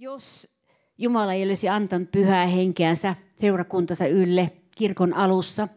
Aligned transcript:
Jos 0.00 0.48
Jumala 0.98 1.32
ei 1.32 1.44
olisi 1.44 1.68
antanut 1.68 2.12
pyhää 2.12 2.46
henkeänsä 2.46 3.14
seurakuntansa 3.40 4.06
ylle 4.06 4.52
kirkon 4.76 5.14
alussa, 5.14 5.68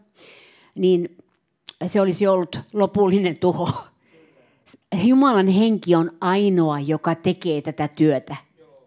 niin 0.76 1.18
se 1.86 2.02
olisi 2.02 2.28
ollut 2.28 2.60
lopullinen 2.74 3.38
tuho. 3.40 3.70
Jumalan 5.04 5.48
henki 5.48 5.96
on 5.96 6.12
ainoa, 6.22 6.80
joka 6.80 7.16
tekee 7.16 7.62
tätä 7.62 7.88
työtä 7.88 8.36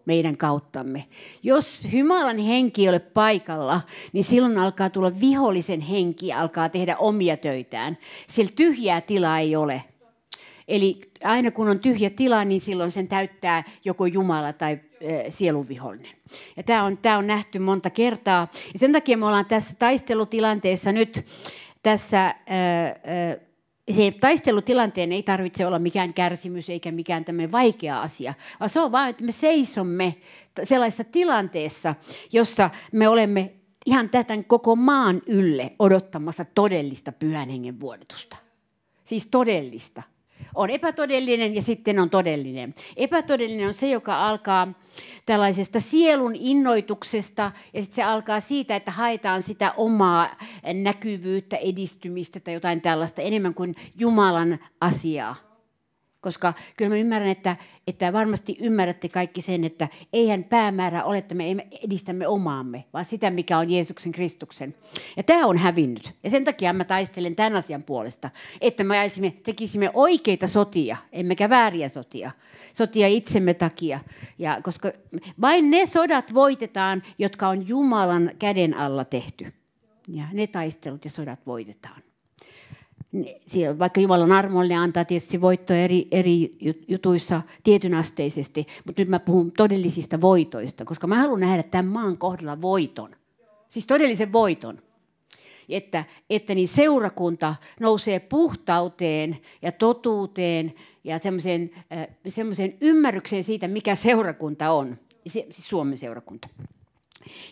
meidän 0.05 0.37
kauttamme. 0.37 1.05
Jos 1.43 1.79
Jumalan 1.91 2.37
henki 2.37 2.81
ei 2.81 2.89
ole 2.89 2.99
paikalla, 2.99 3.81
niin 4.13 4.23
silloin 4.23 4.57
alkaa 4.57 4.89
tulla 4.89 5.19
vihollisen 5.19 5.81
henki, 5.81 6.33
alkaa 6.33 6.69
tehdä 6.69 6.97
omia 6.97 7.37
töitään. 7.37 7.97
Sillä 8.27 8.51
tyhjää 8.55 9.01
tilaa 9.01 9.39
ei 9.39 9.55
ole. 9.55 9.83
Eli 10.67 11.01
aina 11.23 11.51
kun 11.51 11.67
on 11.67 11.79
tyhjä 11.79 12.09
tila, 12.09 12.45
niin 12.45 12.61
silloin 12.61 12.91
sen 12.91 13.07
täyttää 13.07 13.63
joko 13.85 14.05
Jumala 14.05 14.53
tai 14.53 14.79
sielunvihollinen. 15.29 16.15
Ja 16.57 16.63
tämä 16.63 16.83
on, 16.83 16.97
tämä 16.97 17.17
on 17.17 17.27
nähty 17.27 17.59
monta 17.59 17.89
kertaa. 17.89 18.47
Ja 18.73 18.79
sen 18.79 18.91
takia 18.91 19.17
me 19.17 19.25
ollaan 19.25 19.45
tässä 19.45 19.75
taistelutilanteessa 19.79 20.91
nyt 20.91 21.25
tässä 21.83 22.35
se 23.91 24.11
taistelutilanteen 24.19 25.11
ei 25.11 25.23
tarvitse 25.23 25.65
olla 25.65 25.79
mikään 25.79 26.13
kärsimys 26.13 26.69
eikä 26.69 26.91
mikään 26.91 27.25
tämmöinen 27.25 27.51
vaikea 27.51 28.01
asia, 28.01 28.33
vaan 28.59 28.69
se 28.69 28.79
on 28.79 28.91
vain, 28.91 29.09
että 29.09 29.23
me 29.23 29.31
seisomme 29.31 30.15
sellaisessa 30.63 31.03
tilanteessa, 31.03 31.95
jossa 32.33 32.69
me 32.91 33.07
olemme 33.07 33.53
ihan 33.85 34.09
tätä 34.09 34.43
koko 34.47 34.75
maan 34.75 35.21
ylle 35.27 35.71
odottamassa 35.79 36.45
todellista 36.45 37.11
pyhän 37.11 37.49
hengen 37.49 37.79
vuodetusta. 37.79 38.37
Siis 39.03 39.27
todellista 39.31 40.03
on 40.55 40.69
epätodellinen 40.69 41.55
ja 41.55 41.61
sitten 41.61 41.99
on 41.99 42.09
todellinen. 42.09 42.75
Epätodellinen 42.97 43.67
on 43.67 43.73
se, 43.73 43.89
joka 43.89 44.27
alkaa 44.27 44.67
tällaisesta 45.25 45.79
sielun 45.79 46.35
innoituksesta 46.35 47.51
ja 47.73 47.81
sitten 47.81 47.95
se 47.95 48.03
alkaa 48.03 48.39
siitä, 48.39 48.75
että 48.75 48.91
haetaan 48.91 49.43
sitä 49.43 49.71
omaa 49.77 50.35
näkyvyyttä, 50.73 51.57
edistymistä 51.57 52.39
tai 52.39 52.53
jotain 52.53 52.81
tällaista 52.81 53.21
enemmän 53.21 53.53
kuin 53.53 53.75
Jumalan 53.99 54.59
asiaa. 54.81 55.44
Koska 56.25 56.53
kyllä 56.77 56.89
mä 56.89 56.97
ymmärrän, 56.97 57.29
että, 57.29 57.55
että 57.87 58.13
varmasti 58.13 58.57
ymmärrätte 58.59 59.09
kaikki 59.09 59.41
sen, 59.41 59.63
että 59.63 59.87
eihän 60.13 60.43
päämäärä 60.43 61.03
ole, 61.03 61.17
että 61.17 61.35
me 61.35 61.67
edistämme 61.83 62.27
omaamme, 62.27 62.85
vaan 62.93 63.05
sitä, 63.05 63.29
mikä 63.29 63.57
on 63.57 63.69
Jeesuksen 63.69 64.11
Kristuksen. 64.11 64.75
Ja 65.17 65.23
tämä 65.23 65.45
on 65.45 65.57
hävinnyt. 65.57 66.13
Ja 66.23 66.29
sen 66.29 66.43
takia 66.43 66.73
mä 66.73 66.83
taistelen 66.83 67.35
tämän 67.35 67.55
asian 67.55 67.83
puolesta, 67.83 68.29
että 68.61 68.83
me 68.83 69.11
tekisimme 69.43 69.91
oikeita 69.93 70.47
sotia, 70.47 70.97
emmekä 71.11 71.49
vääriä 71.49 71.89
sotia. 71.89 72.31
Sotia 72.73 73.07
itsemme 73.07 73.53
takia. 73.53 73.99
Ja 74.39 74.59
koska 74.63 74.91
vain 75.41 75.69
ne 75.69 75.85
sodat 75.85 76.33
voitetaan, 76.33 77.03
jotka 77.17 77.47
on 77.47 77.67
Jumalan 77.67 78.31
käden 78.39 78.73
alla 78.73 79.05
tehty. 79.05 79.53
Ja 80.07 80.25
ne 80.33 80.47
taistelut 80.47 81.05
ja 81.05 81.11
sodat 81.11 81.45
voitetaan 81.45 82.01
vaikka 83.79 84.01
Jumalan 84.01 84.31
armollinen 84.31 84.79
antaa 84.79 85.05
tietysti 85.05 85.41
voittoja 85.41 85.83
eri, 85.83 86.07
eri 86.11 86.51
jutuissa 86.87 87.41
tietynasteisesti, 87.63 88.67
mutta 88.85 89.01
nyt 89.01 89.09
mä 89.09 89.19
puhun 89.19 89.51
todellisista 89.51 90.21
voitoista, 90.21 90.85
koska 90.85 91.07
mä 91.07 91.15
haluan 91.15 91.39
nähdä 91.39 91.63
tämän 91.63 91.85
maan 91.85 92.17
kohdalla 92.17 92.61
voiton. 92.61 93.11
Siis 93.69 93.87
todellisen 93.87 94.31
voiton. 94.31 94.81
Että, 95.69 96.03
että 96.29 96.55
niin 96.55 96.67
seurakunta 96.67 97.55
nousee 97.79 98.19
puhtauteen 98.19 99.37
ja 99.61 99.71
totuuteen 99.71 100.73
ja 101.03 101.19
semmoiseen, 101.19 101.71
äh, 101.93 102.77
ymmärrykseen 102.81 103.43
siitä, 103.43 103.67
mikä 103.67 103.95
seurakunta 103.95 104.71
on. 104.71 104.97
Siis 105.27 105.45
Suomen 105.49 105.97
seurakunta. 105.97 106.47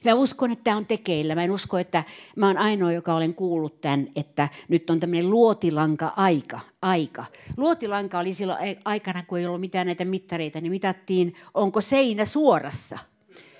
Mä 0.05 0.13
uskon, 0.13 0.51
että 0.51 0.63
tämä 0.63 0.77
on 0.77 0.85
tekeillä. 0.85 1.35
Mä 1.35 1.43
en 1.43 1.51
usko, 1.51 1.77
että 1.77 2.03
mä 2.35 2.47
oon 2.47 2.57
ainoa, 2.57 2.91
joka 2.91 3.13
olen 3.15 3.35
kuullut 3.35 3.81
tämän, 3.81 4.07
että 4.15 4.49
nyt 4.67 4.89
on 4.89 4.99
tämmöinen 4.99 5.29
luotilanka-aika. 5.29 6.59
Aika. 6.81 7.25
Luotilanka 7.57 8.19
oli 8.19 8.33
silloin 8.33 8.77
aikana, 8.85 9.23
kun 9.23 9.37
ei 9.39 9.45
ollut 9.45 9.61
mitään 9.61 9.87
näitä 9.87 10.05
mittareita, 10.05 10.61
niin 10.61 10.71
mitattiin, 10.71 11.35
onko 11.53 11.81
seinä 11.81 12.25
suorassa. 12.25 12.99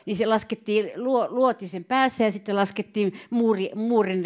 Niin 0.06 0.18
se 0.18 0.26
laskettiin 0.26 0.92
luotisen 1.30 1.84
päässä 1.84 2.24
ja 2.24 2.32
sitten 2.32 2.56
laskettiin 2.56 3.14
muuri, 3.30 3.72
muurin 3.76 4.24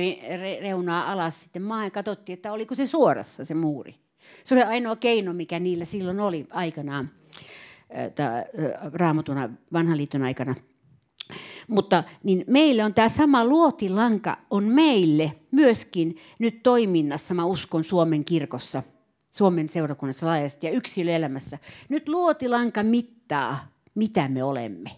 reunaa 0.62 1.12
alas 1.12 1.42
sitten 1.42 1.62
maahan 1.62 1.86
ja 1.86 1.92
katsottiin, 1.92 2.34
että 2.34 2.52
oliko 2.52 2.76
se 2.76 2.88
suorassa 2.88 3.46
se 3.46 3.54
muuri. 3.54 3.96
Se 4.44 4.56
oli 4.56 4.64
ainoa 4.64 4.96
keino, 4.96 5.34
mikä 5.34 5.60
niillä 5.60 5.86
silloin 5.86 6.20
oli 6.20 6.48
aikanaan, 6.50 7.10
raamatuna 8.94 9.50
vanhan 9.74 9.98
liiton 9.98 10.24
aikana. 10.24 10.56
Mutta 11.68 12.04
niin 12.24 12.44
meille 12.48 12.84
on 12.84 12.94
tämä 12.94 13.10
sama 13.10 13.46
luotilanka 13.46 14.38
on 14.50 14.64
meille 14.64 15.32
myöskin 15.52 16.18
nyt 16.40 16.64
toiminnassa, 16.64 17.34
mä 17.34 17.46
uskon 17.46 17.84
Suomen 17.84 18.26
kirkossa, 18.26 18.84
Suomen 19.30 19.70
seurakunnassa 19.70 20.26
laajasti 20.28 20.68
ja 20.68 20.72
yksilöelämässä. 20.72 21.58
Nyt 21.90 22.10
luotilanka 22.10 22.84
mittaa, 22.84 23.72
mitä 23.96 24.28
me 24.28 24.44
olemme 24.44 24.92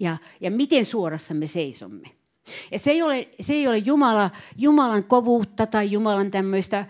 ja, 0.00 0.16
ja 0.40 0.50
miten 0.50 0.84
suorassa 0.84 1.34
me 1.34 1.46
seisomme. 1.46 2.08
Ja 2.72 2.78
se 2.78 2.90
ei 2.90 3.02
ole, 3.02 3.28
se 3.40 3.52
ei 3.52 3.68
ole 3.68 3.78
Jumala, 3.78 4.30
Jumalan 4.56 5.04
kovuutta 5.04 5.66
tai 5.66 5.90
Jumalan 5.90 6.30
tämmöistä 6.30 6.86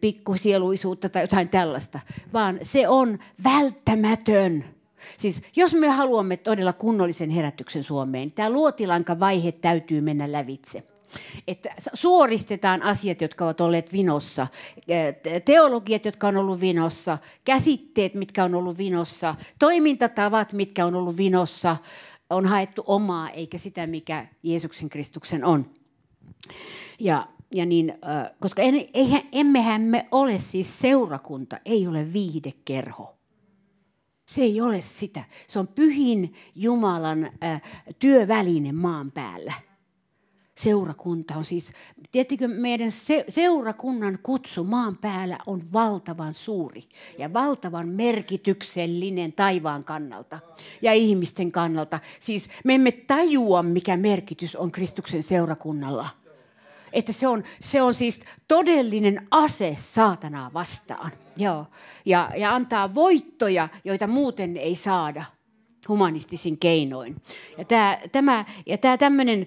pikkusieluisuutta 0.00 1.08
tai 1.08 1.22
jotain 1.22 1.48
tällaista, 1.48 2.00
vaan 2.32 2.58
se 2.62 2.88
on 2.88 3.18
välttämätön 3.44 4.64
Siis 5.16 5.42
jos 5.56 5.74
me 5.74 5.88
haluamme 5.88 6.36
todella 6.36 6.72
kunnollisen 6.72 7.30
herätyksen 7.30 7.84
Suomeen, 7.84 8.32
tämä 8.32 8.50
luotilanka-vaihe 8.50 9.52
täytyy 9.52 10.00
mennä 10.00 10.32
lävitse. 10.32 10.82
Että 11.48 11.74
suoristetaan 11.94 12.82
asiat, 12.82 13.20
jotka 13.20 13.44
ovat 13.44 13.60
olleet 13.60 13.92
vinossa, 13.92 14.46
teologiat, 15.44 16.04
jotka 16.04 16.28
on 16.28 16.36
ollut 16.36 16.60
vinossa, 16.60 17.18
käsitteet, 17.44 18.14
mitkä 18.14 18.44
on 18.44 18.54
ollut 18.54 18.78
vinossa, 18.78 19.34
toimintatavat, 19.58 20.52
mitkä 20.52 20.86
on 20.86 20.94
ollut 20.94 21.16
vinossa, 21.16 21.76
on 22.30 22.46
haettu 22.46 22.84
omaa 22.86 23.30
eikä 23.30 23.58
sitä, 23.58 23.86
mikä 23.86 24.26
Jeesuksen 24.42 24.88
Kristuksen 24.88 25.44
on. 25.44 25.70
Ja, 27.00 27.28
ja 27.54 27.66
niin, 27.66 27.94
koska 28.40 28.62
en, 28.62 28.88
eihän, 28.94 29.22
emmehän 29.32 29.82
me 29.82 30.08
ole 30.10 30.38
siis 30.38 30.78
seurakunta, 30.78 31.58
ei 31.64 31.86
ole 31.86 32.12
viihdekerho. 32.12 33.15
Se 34.26 34.42
ei 34.42 34.60
ole 34.60 34.80
sitä. 34.82 35.24
Se 35.46 35.58
on 35.58 35.68
pyhin 35.68 36.34
Jumalan 36.54 37.30
äh, 37.44 37.62
työväline 37.98 38.72
maan 38.72 39.12
päällä. 39.12 39.52
Seurakunta 40.54 41.34
on 41.34 41.44
siis, 41.44 41.72
tiettikö 42.12 42.48
meidän 42.48 42.90
se, 42.90 43.24
seurakunnan 43.28 44.18
kutsu 44.22 44.64
maan 44.64 44.96
päällä 44.96 45.38
on 45.46 45.62
valtavan 45.72 46.34
suuri 46.34 46.82
ja 47.18 47.32
valtavan 47.32 47.88
merkityksellinen 47.88 49.32
taivaan 49.32 49.84
kannalta 49.84 50.38
ja 50.82 50.92
ihmisten 50.92 51.52
kannalta. 51.52 52.00
Siis 52.20 52.48
me 52.64 52.74
emme 52.74 52.92
tajua, 52.92 53.62
mikä 53.62 53.96
merkitys 53.96 54.56
on 54.56 54.72
Kristuksen 54.72 55.22
seurakunnalla– 55.22 56.08
että 56.92 57.12
se 57.12 57.26
on, 57.26 57.44
se 57.60 57.82
on 57.82 57.94
siis 57.94 58.20
todellinen 58.48 59.26
ase 59.30 59.76
saatanaa 59.78 60.50
vastaan. 60.54 61.10
Joo. 61.36 61.66
Ja, 62.04 62.30
ja 62.36 62.54
antaa 62.54 62.94
voittoja, 62.94 63.68
joita 63.84 64.06
muuten 64.06 64.56
ei 64.56 64.76
saada 64.76 65.24
humanistisin 65.88 66.58
keinoin. 66.58 67.16
Ja 67.58 67.64
tämä, 67.64 67.98
tämä, 68.12 68.44
ja 68.66 68.78
tämä 68.78 68.98
tämmönen, 68.98 69.46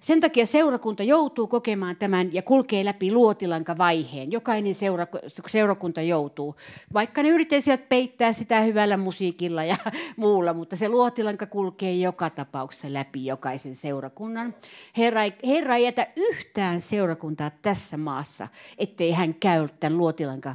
sen 0.00 0.20
takia 0.20 0.46
seurakunta 0.46 1.02
joutuu 1.02 1.46
kokemaan 1.46 1.96
tämän 1.96 2.34
ja 2.34 2.42
kulkee 2.42 2.84
läpi 2.84 3.12
luotilankavaiheen. 3.12 4.32
Jokainen 4.32 4.74
seura, 4.74 5.06
seurakunta 5.48 6.02
joutuu. 6.02 6.56
Vaikka 6.92 7.22
ne 7.22 7.28
yrittäisivät 7.28 7.88
peittää 7.88 8.32
sitä 8.32 8.60
hyvällä 8.60 8.96
musiikilla 8.96 9.64
ja 9.64 9.76
muulla, 10.16 10.54
mutta 10.54 10.76
se 10.76 10.88
luotilanka 10.88 11.46
kulkee 11.46 11.94
joka 11.94 12.30
tapauksessa 12.30 12.92
läpi 12.92 13.26
jokaisen 13.26 13.76
seurakunnan. 13.76 14.54
Herra 14.96 15.22
ei, 15.22 15.32
Herra 15.46 15.76
ei 15.76 15.84
jätä 15.84 16.06
yhtään 16.16 16.80
seurakuntaa 16.80 17.50
tässä 17.62 17.96
maassa, 17.96 18.48
ettei 18.78 19.10
hän 19.10 19.34
käy 19.34 19.68
tämän 19.80 19.98
luotilanka 19.98 20.54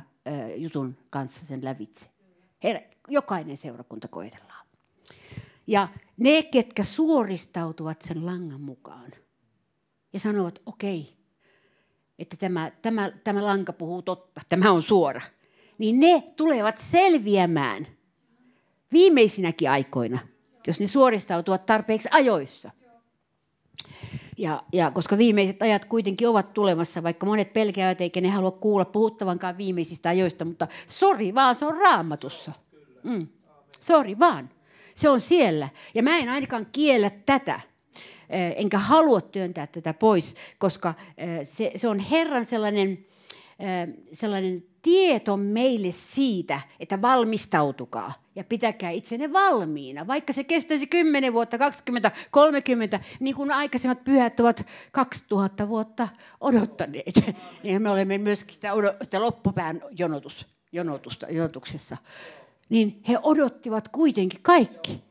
jutun 0.55 0.97
kanssa 1.09 1.45
sen 1.45 1.63
lävitse. 1.63 2.09
Herra, 2.63 2.81
jokainen 3.07 3.57
seurakunta 3.57 4.07
koetellaan. 4.07 4.65
Ja 5.69 5.87
ne, 6.17 6.43
ketkä 6.43 6.83
suoristautuvat 6.83 8.01
sen 8.01 8.25
langan 8.25 8.61
mukaan 8.61 9.11
ja 10.13 10.19
sanovat, 10.19 10.61
okei, 10.65 11.13
että 12.19 12.37
tämä, 12.37 12.71
tämä, 12.81 13.11
tämä 13.23 13.45
lanka 13.45 13.73
puhuu 13.73 14.01
totta, 14.01 14.41
tämä 14.49 14.71
on 14.71 14.81
suora, 14.81 15.21
niin 15.77 15.99
ne 15.99 16.23
tulevat 16.35 16.77
selviämään 16.77 17.87
viimeisinäkin 18.91 19.69
aikoina, 19.69 20.19
jos 20.67 20.79
ne 20.79 20.87
suoristautuvat 20.87 21.65
tarpeeksi 21.65 22.09
ajoissa. 22.11 22.71
Ja, 24.37 24.63
ja 24.73 24.91
koska 24.91 25.17
viimeiset 25.17 25.61
ajat 25.61 25.85
kuitenkin 25.85 26.27
ovat 26.27 26.53
tulemassa, 26.53 27.03
vaikka 27.03 27.25
monet 27.25 27.53
pelkäävät 27.53 28.01
eikä 28.01 28.21
ne 28.21 28.29
halua 28.29 28.51
kuulla 28.51 28.85
puhuttavankaan 28.85 29.57
viimeisistä 29.57 30.09
ajoista, 30.09 30.45
mutta 30.45 30.67
sori 30.87 31.35
vaan, 31.35 31.55
se 31.55 31.65
on 31.65 31.77
raamatussa. 31.77 32.51
Mm. 33.03 33.27
Sori 33.79 34.19
vaan. 34.19 34.49
Se 34.99 35.09
on 35.09 35.21
siellä. 35.21 35.69
Ja 35.93 36.03
mä 36.03 36.17
en 36.17 36.29
ainakaan 36.29 36.67
kiellä 36.71 37.09
tätä. 37.09 37.59
Enkä 38.55 38.77
halua 38.77 39.21
työntää 39.21 39.67
tätä 39.67 39.93
pois, 39.93 40.35
koska 40.57 40.93
se, 41.43 41.71
se 41.75 41.87
on 41.87 41.99
Herran 41.99 42.45
sellainen, 42.45 43.05
sellainen 44.13 44.63
tieto 44.81 45.37
meille 45.37 45.91
siitä, 45.91 46.61
että 46.79 47.01
valmistautukaa 47.01 48.13
ja 48.35 48.43
pitäkää 48.43 48.89
itsenne 48.89 49.33
valmiina. 49.33 50.07
Vaikka 50.07 50.33
se 50.33 50.43
kestäisi 50.43 50.87
10 50.87 51.33
vuotta, 51.33 51.57
20, 51.57 52.11
30, 52.31 52.99
niin 53.19 53.35
kuin 53.35 53.51
aikaisemmat 53.51 54.03
pyhät 54.03 54.39
ovat 54.39 54.65
2000 54.91 55.69
vuotta 55.69 56.07
odottaneet. 56.41 57.35
Niin 57.63 57.81
me 57.81 57.89
olemme 57.89 58.17
myöskin 58.17 58.53
sitä, 58.55 58.71
sitä 59.01 59.21
loppupään 59.21 59.81
jonotus, 59.91 60.47
jonotusta, 60.71 61.27
jonotuksessa. 61.29 61.97
Niin 62.69 63.01
he 63.07 63.19
odottivat 63.23 63.87
kuitenkin 63.87 64.39
kaikki. 64.41 65.03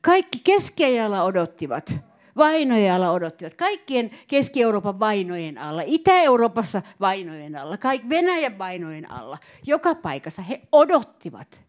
Kaikki 0.00 0.40
keskiajalla 0.44 1.22
odottivat 1.22 1.94
vainojen 2.36 2.94
alla 2.94 3.10
odottivat. 3.10 3.54
Kaikkien 3.54 4.10
Keski-Euroopan 4.26 5.00
vainojen 5.00 5.58
alla, 5.58 5.82
Itä-Euroopassa 5.86 6.82
vainojen 7.00 7.56
alla, 7.56 7.76
kaikki 7.76 8.08
Venäjän 8.08 8.58
vainojen 8.58 9.10
alla. 9.10 9.38
Joka 9.66 9.94
paikassa 9.94 10.42
he 10.42 10.60
odottivat, 10.72 11.62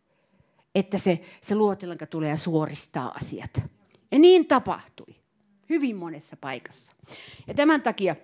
että 0.76 0.98
se, 0.98 1.22
se 1.42 1.56
luotilanka 1.56 2.06
tulee 2.06 2.30
ja 2.30 2.38
suoristaa 2.38 3.12
asiat. 3.12 3.64
Ja 4.12 4.20
niin 4.20 4.48
tapahtui 4.48 5.16
hyvin 5.70 5.96
monessa 5.96 6.38
paikassa. 6.38 6.94
Ja 7.48 7.54
tämän 7.54 7.82
takia 7.82 8.16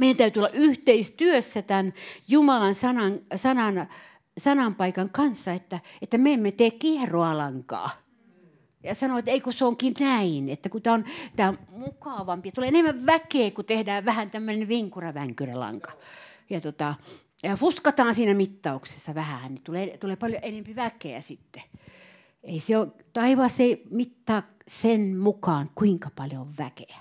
meidän 0.00 0.16
täytyy 0.16 0.40
olla 0.40 0.52
yhteistyössä 0.52 1.62
tämän 1.62 1.94
Jumalan 2.28 2.74
sanan, 2.74 3.20
sanan, 3.36 3.88
sanan 4.38 4.74
paikan 4.74 5.10
kanssa, 5.10 5.52
että, 5.52 5.80
että 6.02 6.18
me 6.18 6.32
emme 6.32 6.52
tee 6.52 6.70
kierroalankaa 6.70 7.90
ja 8.82 8.94
sanoi, 8.94 9.18
että 9.18 9.30
ei 9.30 9.40
kun 9.40 9.52
se 9.52 9.64
onkin 9.64 9.94
näin, 10.00 10.48
että 10.48 10.68
kun 10.68 10.82
tämä 10.82 10.94
on, 10.94 11.04
tämä 11.36 11.48
on 11.48 11.58
mukavampi, 11.70 12.52
tulee 12.52 12.68
enemmän 12.68 13.06
väkeä, 13.06 13.50
kun 13.50 13.64
tehdään 13.64 14.04
vähän 14.04 14.30
tämmöinen 14.30 14.68
vinkura-vänkyrälanka. 14.68 15.92
Ja, 16.50 16.60
tota, 16.60 16.94
ja 17.42 17.56
fuskataan 17.56 18.14
siinä 18.14 18.34
mittauksessa 18.34 19.14
vähän, 19.14 19.54
niin 19.54 19.64
tulee, 19.64 19.98
tulee 19.98 20.16
paljon 20.16 20.40
enemmän 20.42 20.76
väkeä 20.76 21.20
sitten. 21.20 21.62
Ei 22.42 22.60
se 22.60 22.76
ole, 22.76 22.88
taivas 23.12 23.60
ei 23.60 23.82
mittaa 23.90 24.42
sen 24.68 25.18
mukaan, 25.18 25.70
kuinka 25.74 26.10
paljon 26.16 26.42
on 26.42 26.54
väkeä, 26.58 26.96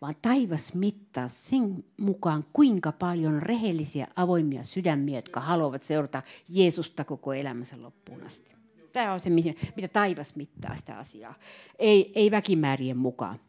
vaan 0.00 0.14
taivas 0.22 0.74
mittaa 0.74 1.28
sen 1.28 1.84
mukaan, 1.96 2.44
kuinka 2.52 2.92
paljon 2.92 3.42
rehellisiä, 3.42 4.06
avoimia 4.16 4.64
sydämiä, 4.64 5.18
jotka 5.18 5.40
haluavat 5.40 5.82
seurata 5.82 6.22
Jeesusta 6.48 7.04
koko 7.04 7.32
elämänsä 7.32 7.82
loppuun 7.82 8.22
asti. 8.22 8.50
Tämä 8.92 9.12
on 9.12 9.20
se, 9.20 9.30
mitä 9.76 9.88
taivas 9.92 10.36
mittaa 10.36 10.76
sitä 10.76 10.98
asiaa, 10.98 11.34
ei, 11.78 12.12
ei 12.14 12.30
väkimäärien 12.30 12.96
mukaan. 12.96 13.40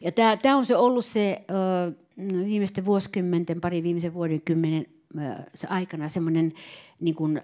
Ja 0.00 0.12
tämä, 0.12 0.36
tämä 0.36 0.56
on 0.56 0.66
se 0.66 0.76
ollut 0.76 1.04
se 1.04 1.44
ö, 1.50 1.92
viimeisten 2.44 2.84
vuosikymmenten, 2.84 3.60
pari 3.60 3.82
viimeisen 3.82 4.14
vuodenkymmenen 4.14 4.86
se 5.54 5.66
aikana 5.66 6.08
semmoinen 6.08 6.52
niin 7.00 7.14
kuin, 7.14 7.40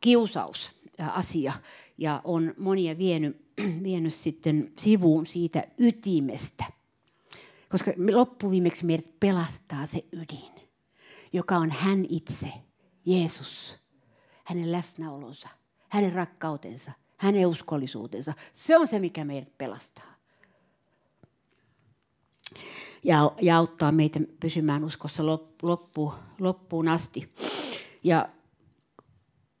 kiusaus 0.00 0.72
asia 0.98 1.52
ja 1.98 2.20
on 2.24 2.54
monia 2.58 2.98
vienyt, 2.98 3.36
vienyt 3.82 4.14
sitten 4.14 4.72
sivuun 4.78 5.26
siitä 5.26 5.64
ytimestä. 5.78 6.64
Koska 7.70 7.92
loppuviimeksi 8.12 8.86
meidät 8.86 9.20
pelastaa 9.20 9.86
se 9.86 10.04
ydin, 10.12 10.68
joka 11.32 11.56
on 11.56 11.70
hän 11.70 12.06
itse, 12.08 12.52
Jeesus, 13.06 13.78
hänen 14.44 14.72
läsnäolonsa 14.72 15.48
hänen 15.90 16.12
rakkautensa, 16.12 16.92
hänen 17.16 17.46
uskollisuutensa. 17.46 18.34
Se 18.52 18.76
on 18.76 18.88
se, 18.88 18.98
mikä 18.98 19.24
meidät 19.24 19.58
pelastaa. 19.58 20.14
Ja, 23.04 23.32
ja 23.40 23.56
auttaa 23.56 23.92
meitä 23.92 24.20
pysymään 24.40 24.84
uskossa 24.84 25.26
loppu, 25.62 26.14
loppuun 26.40 26.88
asti. 26.88 27.32
Ja, 28.04 28.28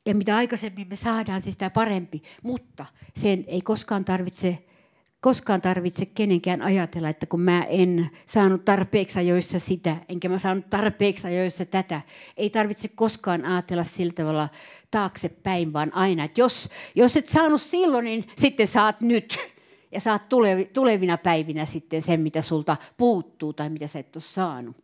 ja 0.06 0.14
mitä 0.14 0.36
aikaisemmin 0.36 0.88
me 0.88 0.96
saadaan, 0.96 1.42
siis 1.42 1.52
sitä 1.52 1.70
parempi. 1.70 2.22
Mutta 2.42 2.86
sen 3.16 3.44
ei 3.46 3.60
koskaan 3.60 4.04
tarvitse 4.04 4.66
koskaan 5.20 5.60
tarvitse 5.60 6.06
kenenkään 6.06 6.62
ajatella, 6.62 7.08
että 7.08 7.26
kun 7.26 7.40
mä 7.40 7.62
en 7.62 8.10
saanut 8.26 8.64
tarpeeksi 8.64 9.18
ajoissa 9.18 9.58
sitä, 9.58 9.96
enkä 10.08 10.28
mä 10.28 10.38
saanut 10.38 10.70
tarpeeksi 10.70 11.26
ajoissa 11.26 11.64
tätä. 11.64 12.00
Ei 12.36 12.50
tarvitse 12.50 12.88
koskaan 12.88 13.44
ajatella 13.44 13.84
sillä 13.84 14.12
tavalla 14.12 14.48
taaksepäin, 14.90 15.72
vaan 15.72 15.94
aina, 15.94 16.24
että 16.24 16.40
jos, 16.40 16.68
jos 16.94 17.16
et 17.16 17.28
saanut 17.28 17.60
silloin, 17.60 18.04
niin 18.04 18.24
sitten 18.36 18.68
saat 18.68 19.00
nyt. 19.00 19.38
Ja 19.92 20.00
saat 20.00 20.22
tulevina 20.72 21.18
päivinä 21.18 21.64
sitten 21.64 22.02
sen, 22.02 22.20
mitä 22.20 22.42
sulta 22.42 22.76
puuttuu 22.96 23.52
tai 23.52 23.70
mitä 23.70 23.86
sä 23.86 23.98
et 23.98 24.16
ole 24.16 24.22
saanut. 24.22 24.76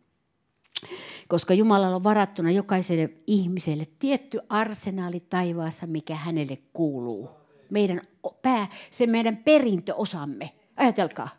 Koska 1.27 1.53
Jumalalla 1.53 1.95
on 1.95 2.03
varattuna 2.03 2.51
jokaiselle 2.51 3.09
ihmiselle 3.27 3.83
tietty 3.99 4.39
arsenaali 4.49 5.19
taivaassa, 5.19 5.87
mikä 5.87 6.15
hänelle 6.15 6.57
kuuluu 6.73 7.36
meidän 7.69 8.01
pää, 8.41 8.67
se 8.91 9.07
meidän 9.07 9.37
perintöosamme. 9.37 10.51
Ajatelkaa. 10.75 11.29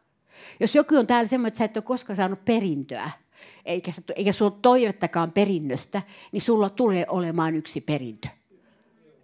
Jos 0.60 0.74
joku 0.74 0.96
on 0.96 1.06
täällä 1.06 1.28
semmoinen, 1.28 1.48
että 1.48 1.58
sä 1.58 1.64
et 1.64 1.76
ole 1.76 1.82
koskaan 1.82 2.16
saanut 2.16 2.44
perintöä, 2.44 3.10
eikä, 3.64 3.92
eikä 4.16 4.32
sulla 4.32 4.50
ole 4.50 4.58
toivettakaan 4.62 5.32
perinnöstä, 5.32 6.02
niin 6.32 6.40
sulla 6.40 6.70
tulee 6.70 7.06
olemaan 7.08 7.54
yksi 7.54 7.80
perintö. 7.80 8.28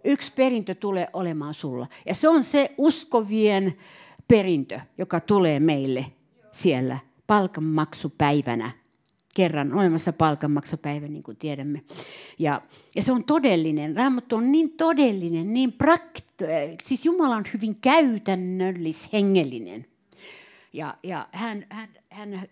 Yksi 0.03 0.33
perintö 0.33 0.75
tulee 0.75 1.07
olemaan 1.13 1.53
sulla. 1.53 1.87
Ja 2.05 2.15
se 2.15 2.29
on 2.29 2.43
se 2.43 2.73
uskovien 2.77 3.77
perintö, 4.27 4.79
joka 4.97 5.19
tulee 5.19 5.59
meille 5.59 6.05
siellä 6.51 6.99
palkanmaksupäivänä 7.27 8.71
kerran 9.35 9.73
olemassa 9.73 10.13
palkanmaksupäivä, 10.13 11.07
niin 11.07 11.23
kuin 11.23 11.37
tiedämme. 11.37 11.83
Ja, 12.39 12.61
ja 12.95 13.01
se 13.01 13.11
on 13.11 13.23
todellinen. 13.23 13.95
Raamattu 13.95 14.35
on 14.35 14.51
niin 14.51 14.69
todellinen, 14.69 15.53
niin 15.53 15.73
prakt... 15.73 16.25
Siis 16.83 17.05
Jumala 17.05 17.35
on 17.35 17.43
hyvin 17.53 17.75
käytännöllishengellinen. 17.75 19.85
Ja, 20.73 20.97
ja 21.03 21.27
hän, 21.31 21.65
hän, 21.69 21.89
hän 22.09 22.47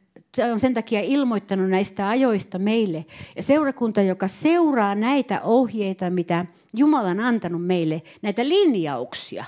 on 0.52 0.60
sen 0.60 0.74
takia 0.74 1.02
ilmoittanut 1.02 1.70
näistä 1.70 2.10
ajoista 2.10 2.60
meille. 2.60 3.06
Ja 3.36 3.44
seurakunta, 3.44 4.02
joka 4.02 4.28
seuraa 4.28 4.96
näitä 4.96 5.42
ohjeita, 5.42 6.10
mitä 6.10 6.46
Jumala 6.74 7.10
on 7.10 7.20
antanut 7.20 7.66
meille, 7.66 8.02
näitä 8.22 8.48
linjauksia, 8.48 9.46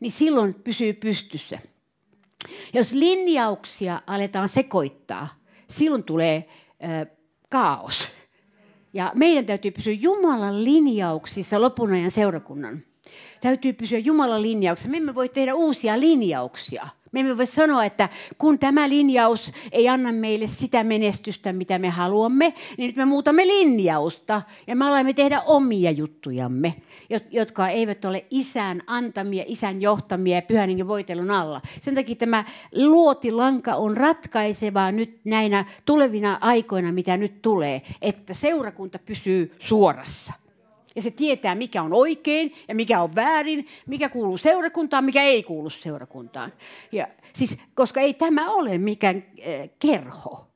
niin 0.00 0.12
silloin 0.12 0.54
pysyy 0.54 0.92
pystyssä. 0.92 1.58
Jos 2.74 2.92
linjauksia 2.92 4.02
aletaan 4.06 4.48
sekoittaa, 4.48 5.28
silloin 5.68 6.04
tulee 6.04 6.48
äh, 6.84 7.06
kaos. 7.48 8.19
Ja 8.92 9.12
meidän 9.14 9.46
täytyy 9.46 9.70
pysyä 9.70 9.92
Jumalan 9.92 10.64
linjauksissa 10.64 11.60
lopun 11.60 11.92
ajan 11.92 12.10
seurakunnan. 12.10 12.82
Täytyy 13.40 13.72
pysyä 13.72 13.98
Jumalan 13.98 14.42
linjauksissa. 14.42 14.90
Me 14.90 14.96
emme 14.96 15.14
voi 15.14 15.28
tehdä 15.28 15.54
uusia 15.54 16.00
linjauksia. 16.00 16.88
Me 17.12 17.20
emme 17.20 17.36
voi 17.36 17.46
sanoa, 17.46 17.84
että 17.84 18.08
kun 18.38 18.58
tämä 18.58 18.88
linjaus 18.88 19.52
ei 19.72 19.88
anna 19.88 20.12
meille 20.12 20.46
sitä 20.46 20.84
menestystä, 20.84 21.52
mitä 21.52 21.78
me 21.78 21.88
haluamme, 21.88 22.54
niin 22.78 22.86
nyt 22.86 22.96
me 22.96 23.04
muutamme 23.04 23.46
linjausta 23.46 24.42
ja 24.66 24.76
me 24.76 24.88
alamme 24.88 25.12
tehdä 25.12 25.40
omia 25.40 25.90
juttujamme, 25.90 26.74
jotka 27.30 27.68
eivät 27.68 28.04
ole 28.04 28.24
isän 28.30 28.82
antamia, 28.86 29.44
isän 29.46 29.82
johtamia 29.82 30.36
ja 30.36 30.42
pyhän 30.42 30.88
voitelun 30.88 31.30
alla. 31.30 31.60
Sen 31.80 31.94
takia 31.94 32.16
tämä 32.16 32.44
luotilanka 32.74 33.74
on 33.74 33.96
ratkaisevaa 33.96 34.92
nyt 34.92 35.20
näinä 35.24 35.64
tulevina 35.84 36.38
aikoina, 36.40 36.92
mitä 36.92 37.16
nyt 37.16 37.42
tulee, 37.42 37.82
että 38.02 38.34
seurakunta 38.34 38.98
pysyy 38.98 39.56
suorassa. 39.58 40.49
Ja 40.96 41.02
se 41.02 41.10
tietää, 41.10 41.54
mikä 41.54 41.82
on 41.82 41.92
oikein 41.92 42.52
ja 42.68 42.74
mikä 42.74 43.02
on 43.02 43.14
väärin, 43.14 43.66
mikä 43.86 44.08
kuuluu 44.08 44.38
seurakuntaan, 44.38 45.04
mikä 45.04 45.22
ei 45.22 45.42
kuulu 45.42 45.70
seurakuntaan. 45.70 46.52
Ja, 46.92 47.06
siis, 47.32 47.58
koska 47.74 48.00
ei 48.00 48.14
tämä 48.14 48.50
ole 48.50 48.78
mikään 48.78 49.16
äh, 49.16 49.70
kerho, 49.78 50.46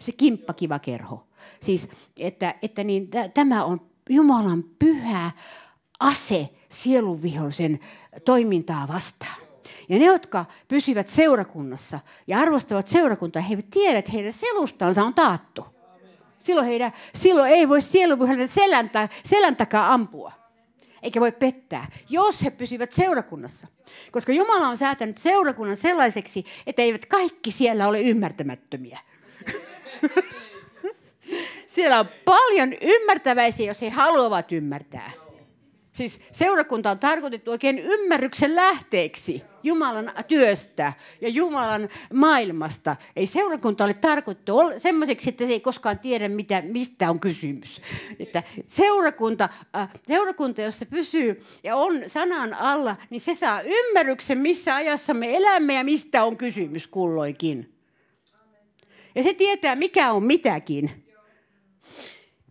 se 0.00 0.12
kimppakiva 0.12 0.78
kerho. 0.78 1.26
Siis, 1.60 1.88
että, 2.18 2.54
että 2.62 2.84
niin, 2.84 3.08
t- 3.08 3.34
tämä 3.34 3.64
on 3.64 3.80
Jumalan 4.10 4.64
pyhä 4.78 5.30
ase 6.00 6.48
sielunvihollisen 6.68 7.80
toimintaa 8.24 8.88
vastaan. 8.88 9.42
Ja 9.88 9.98
ne, 9.98 10.04
jotka 10.04 10.44
pysyvät 10.68 11.08
seurakunnassa 11.08 12.00
ja 12.26 12.38
arvostavat 12.38 12.88
seurakuntaa, 12.88 13.42
he 13.42 13.52
eivät 13.52 13.70
tiedä, 13.70 13.98
että 13.98 14.12
heidän 14.12 14.32
selustansa 14.32 15.04
on 15.04 15.14
taattu. 15.14 15.66
Silloin, 16.42 16.66
heidän, 16.66 16.92
silloin 17.14 17.52
ei 17.52 17.68
voi 17.68 17.82
sielunvihollinen 17.82 18.48
selän, 18.48 18.90
selän 19.24 19.56
takaa 19.56 19.92
ampua. 19.92 20.32
Eikä 21.02 21.20
voi 21.20 21.32
pettää, 21.32 21.86
jos 22.08 22.42
he 22.42 22.50
pysyvät 22.50 22.92
seurakunnassa. 22.92 23.66
Koska 24.10 24.32
Jumala 24.32 24.68
on 24.68 24.78
säätänyt 24.78 25.18
seurakunnan 25.18 25.76
sellaiseksi, 25.76 26.44
että 26.66 26.82
eivät 26.82 27.06
kaikki 27.06 27.52
siellä 27.52 27.88
ole 27.88 28.00
ymmärtämättömiä. 28.00 28.98
siellä 31.66 32.00
on 32.00 32.08
paljon 32.24 32.72
ymmärtäväisiä, 32.82 33.66
jos 33.66 33.82
he 33.82 33.90
haluavat 33.90 34.52
ymmärtää. 34.52 35.10
Siis 35.92 36.20
seurakunta 36.32 36.90
on 36.90 36.98
tarkoitettu 36.98 37.50
oikein 37.50 37.78
ymmärryksen 37.78 38.56
lähteeksi 38.56 39.42
Jumalan 39.62 40.12
työstä 40.28 40.92
ja 41.20 41.28
Jumalan 41.28 41.88
maailmasta. 42.12 42.96
Ei 43.16 43.26
seurakunta 43.26 43.84
ole 43.84 43.94
tarkoitettu 43.94 44.52
semmoiseksi, 44.78 45.28
että 45.28 45.46
se 45.46 45.52
ei 45.52 45.60
koskaan 45.60 45.98
tiedä, 45.98 46.28
mitä, 46.28 46.62
mistä 46.62 47.10
on 47.10 47.20
kysymys. 47.20 47.80
Että 48.18 48.42
seurakunta, 48.66 49.48
äh, 49.76 49.88
seurakunta, 50.06 50.62
jos 50.62 50.78
se 50.78 50.84
pysyy 50.84 51.44
ja 51.64 51.76
on 51.76 52.02
sanan 52.06 52.54
alla, 52.54 52.96
niin 53.10 53.20
se 53.20 53.34
saa 53.34 53.62
ymmärryksen, 53.62 54.38
missä 54.38 54.74
ajassa 54.74 55.14
me 55.14 55.36
elämme 55.36 55.74
ja 55.74 55.84
mistä 55.84 56.24
on 56.24 56.36
kysymys 56.36 56.88
kulloinkin. 56.88 57.74
Ja 59.14 59.22
se 59.22 59.34
tietää, 59.34 59.76
mikä 59.76 60.12
on 60.12 60.24
mitäkin. 60.24 61.04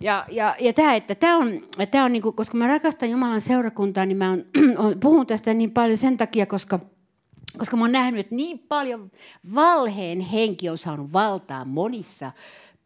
Ja, 0.01 0.25
ja, 0.31 0.55
ja 0.59 0.73
tämä, 0.73 0.95
että 0.95 1.15
tämä 1.15 1.37
on, 1.37 1.61
tämä 1.91 2.05
on 2.05 2.11
niin 2.11 2.21
kuin, 2.21 2.35
koska 2.35 2.57
mä 2.57 2.67
rakastan 2.67 3.09
Jumalan 3.09 3.41
seurakuntaa, 3.41 4.05
niin 4.05 4.17
mä 4.17 4.31
on, 4.31 4.45
puhun 5.01 5.27
tästä 5.27 5.53
niin 5.53 5.71
paljon 5.71 5.97
sen 5.97 6.17
takia, 6.17 6.45
koska, 6.45 6.79
koska 7.57 7.77
mä 7.77 7.83
oon 7.83 7.91
nähnyt, 7.91 8.19
että 8.19 8.35
niin 8.35 8.59
paljon 8.59 9.11
valheen 9.55 10.19
henki 10.19 10.69
on 10.69 10.77
saanut 10.77 11.13
valtaa 11.13 11.65
monissa, 11.65 12.31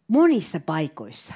monissa 0.08 0.60
paikoissa. 0.60 1.34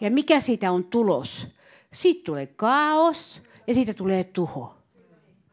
Ja 0.00 0.10
mikä 0.10 0.40
siitä 0.40 0.72
on 0.72 0.84
tulos? 0.84 1.48
Siitä 1.92 2.24
tulee 2.24 2.46
kaos 2.46 3.42
ja 3.66 3.74
siitä 3.74 3.94
tulee 3.94 4.24
tuho. 4.24 4.79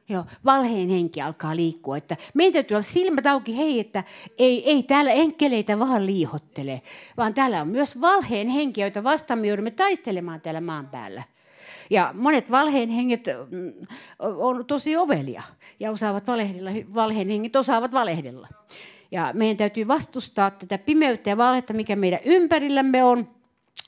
Joo, 0.09 0.25
valheen 0.45 0.89
henki 0.89 1.21
alkaa 1.21 1.55
liikkua. 1.55 1.97
Että 1.97 2.17
meidän 2.33 2.53
täytyy 2.53 2.75
olla 2.75 2.81
silmät 2.81 3.25
auki, 3.25 3.57
hei, 3.57 3.79
että 3.79 4.03
ei, 4.37 4.69
ei 4.69 4.83
täällä 4.83 5.11
enkeleitä 5.11 5.79
vaan 5.79 6.05
liihottele, 6.05 6.81
vaan 7.17 7.33
täällä 7.33 7.61
on 7.61 7.67
myös 7.67 8.01
valheen 8.01 8.47
henki, 8.47 8.81
joita 8.81 9.03
vastaan 9.03 9.39
me 9.39 9.47
joudumme 9.47 9.71
taistelemaan 9.71 10.41
täällä 10.41 10.61
maan 10.61 10.87
päällä. 10.87 11.23
Ja 11.89 12.13
monet 12.17 12.51
valheen 12.51 12.89
henget 12.89 13.25
mm, 13.51 13.73
on 14.19 14.65
tosi 14.65 14.97
ovelia 14.97 15.43
ja 15.79 15.91
osaavat 15.91 16.27
valehdella, 16.27 16.71
valheen 16.93 17.29
henget 17.29 17.55
osaavat 17.55 17.91
valehdella. 17.91 18.47
Ja 19.11 19.31
meidän 19.33 19.57
täytyy 19.57 19.87
vastustaa 19.87 20.51
tätä 20.51 20.77
pimeyttä 20.77 21.29
ja 21.29 21.37
valhetta, 21.37 21.73
mikä 21.73 21.95
meidän 21.95 22.19
ympärillämme 22.25 23.03
on. 23.03 23.29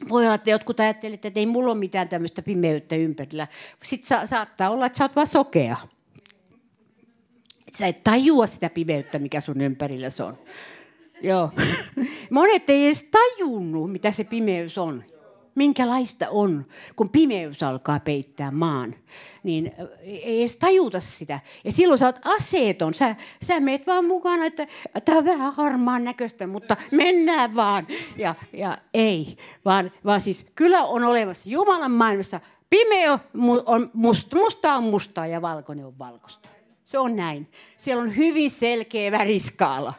Voi 0.10 0.26
olla, 0.26 0.36
että 0.36 0.50
jotkut 0.50 0.80
ajattelevat, 0.80 1.26
että 1.26 1.40
ei 1.40 1.46
mulla 1.46 1.72
ole 1.72 1.80
mitään 1.80 2.10
tämmöistä 2.10 2.42
pimeyttä 2.42 2.96
ympärillä. 2.96 3.48
Sitten 3.84 4.08
sa- 4.08 4.28
saattaa 4.28 4.70
olla, 4.70 4.86
että 4.86 4.98
sä 4.98 5.04
oot 5.04 5.16
vaan 5.16 5.28
sokea 5.28 5.78
sä 7.78 7.88
et 7.88 8.04
tajua 8.04 8.48
sitä 8.48 8.70
pimeyttä, 8.70 9.20
mikä 9.20 9.42
sun 9.42 9.62
ympärillä 9.62 10.08
on. 10.26 10.38
Joo. 11.22 11.52
Monet 12.30 12.70
ei 12.70 12.86
edes 12.86 13.04
tajunnut, 13.04 13.92
mitä 13.92 14.12
se 14.12 14.24
pimeys 14.24 14.78
on. 14.78 15.04
Minkälaista 15.56 16.30
on, 16.30 16.66
kun 16.96 17.10
pimeys 17.10 17.64
alkaa 17.64 18.00
peittää 18.00 18.52
maan. 18.52 18.96
Niin 19.44 19.72
ei 20.02 20.42
edes 20.42 20.58
tajuta 20.58 21.00
sitä. 21.00 21.40
Ja 21.64 21.72
silloin 21.72 21.98
sä 21.98 22.06
oot 22.06 22.20
aseeton. 22.26 22.94
Sä, 22.94 23.16
sä 23.42 23.60
meet 23.60 23.88
vaan 23.88 24.06
mukana, 24.06 24.46
että 24.46 24.68
tämä 25.06 25.18
on 25.18 25.26
vähän 25.26 25.54
harmaan 25.54 26.04
näköistä, 26.04 26.48
mutta 26.48 26.78
mennään 26.92 27.56
vaan. 27.56 27.88
Ja, 28.18 28.36
ja 28.54 28.78
ei, 28.94 29.38
vaan, 29.66 29.92
vaan 30.06 30.22
siis 30.22 30.46
kyllä 30.56 30.84
on 30.84 31.04
olemassa 31.04 31.50
Jumalan 31.50 31.92
maailmassa 31.92 32.40
pimeä 32.70 33.20
on 33.66 33.92
musta, 33.94 34.36
musta 34.36 34.74
on 34.74 34.84
mustaa 34.84 35.28
ja 35.28 35.42
valkoinen 35.42 35.86
on 35.86 36.00
valkoista. 36.00 36.50
Se 36.90 36.98
on 37.00 37.16
näin. 37.16 37.48
Siellä 37.78 38.04
on 38.04 38.16
hyvin 38.18 38.52
selkeä 38.52 39.12
väriskaala. 39.12 39.94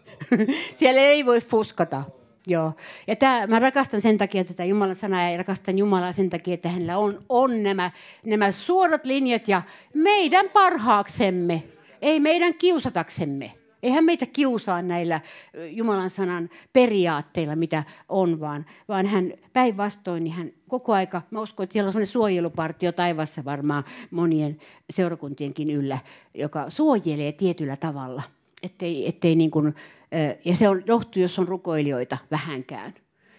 Siellä 0.74 1.00
ei 1.00 1.26
voi 1.26 1.40
fuskata. 1.40 2.04
Joo. 2.46 2.72
Ja 3.06 3.16
tämä, 3.16 3.46
mä 3.46 3.58
rakastan 3.58 4.00
sen 4.00 4.18
takia 4.18 4.44
tätä 4.44 4.64
Jumalan 4.64 4.96
sanaa 4.96 5.30
ja 5.30 5.36
rakastan 5.36 5.78
Jumalaa 5.78 6.12
sen 6.12 6.30
takia, 6.30 6.54
että 6.54 6.68
hänellä 6.68 6.98
on, 6.98 7.24
on 7.28 7.62
nämä, 7.62 7.90
nämä 8.24 8.52
suorat 8.52 9.06
linjat 9.06 9.48
ja 9.48 9.62
meidän 9.94 10.50
parhaaksemme, 10.50 11.62
ei 12.02 12.20
meidän 12.20 12.54
kiusataksemme. 12.54 13.52
Eihän 13.82 14.04
meitä 14.04 14.26
kiusaa 14.26 14.82
näillä 14.82 15.20
Jumalan 15.68 16.10
sanan 16.10 16.50
periaatteilla, 16.72 17.56
mitä 17.56 17.84
on, 18.08 18.40
vaan, 18.40 18.66
vaan 18.88 19.06
hän 19.06 19.32
päinvastoin, 19.52 20.24
niin 20.24 20.34
hän 20.34 20.52
koko 20.68 20.92
aika, 20.92 21.22
mä 21.30 21.40
uskon, 21.40 21.64
että 21.64 21.72
siellä 21.72 21.86
on 21.86 21.92
sellainen 21.92 22.12
suojelupartio 22.12 22.92
taivassa 22.92 23.44
varmaan 23.44 23.84
monien 24.10 24.60
seurakuntienkin 24.90 25.70
yllä, 25.70 25.98
joka 26.34 26.70
suojelee 26.70 27.32
tietyllä 27.32 27.76
tavalla. 27.76 28.22
Ettei, 28.62 29.08
ettei 29.08 29.36
niin 29.36 29.50
kuin, 29.50 29.74
ja 30.44 30.56
se 30.56 30.68
on 30.68 30.82
johtu, 30.86 31.20
jos 31.20 31.38
on 31.38 31.48
rukoilijoita 31.48 32.18
vähänkään, 32.30 32.94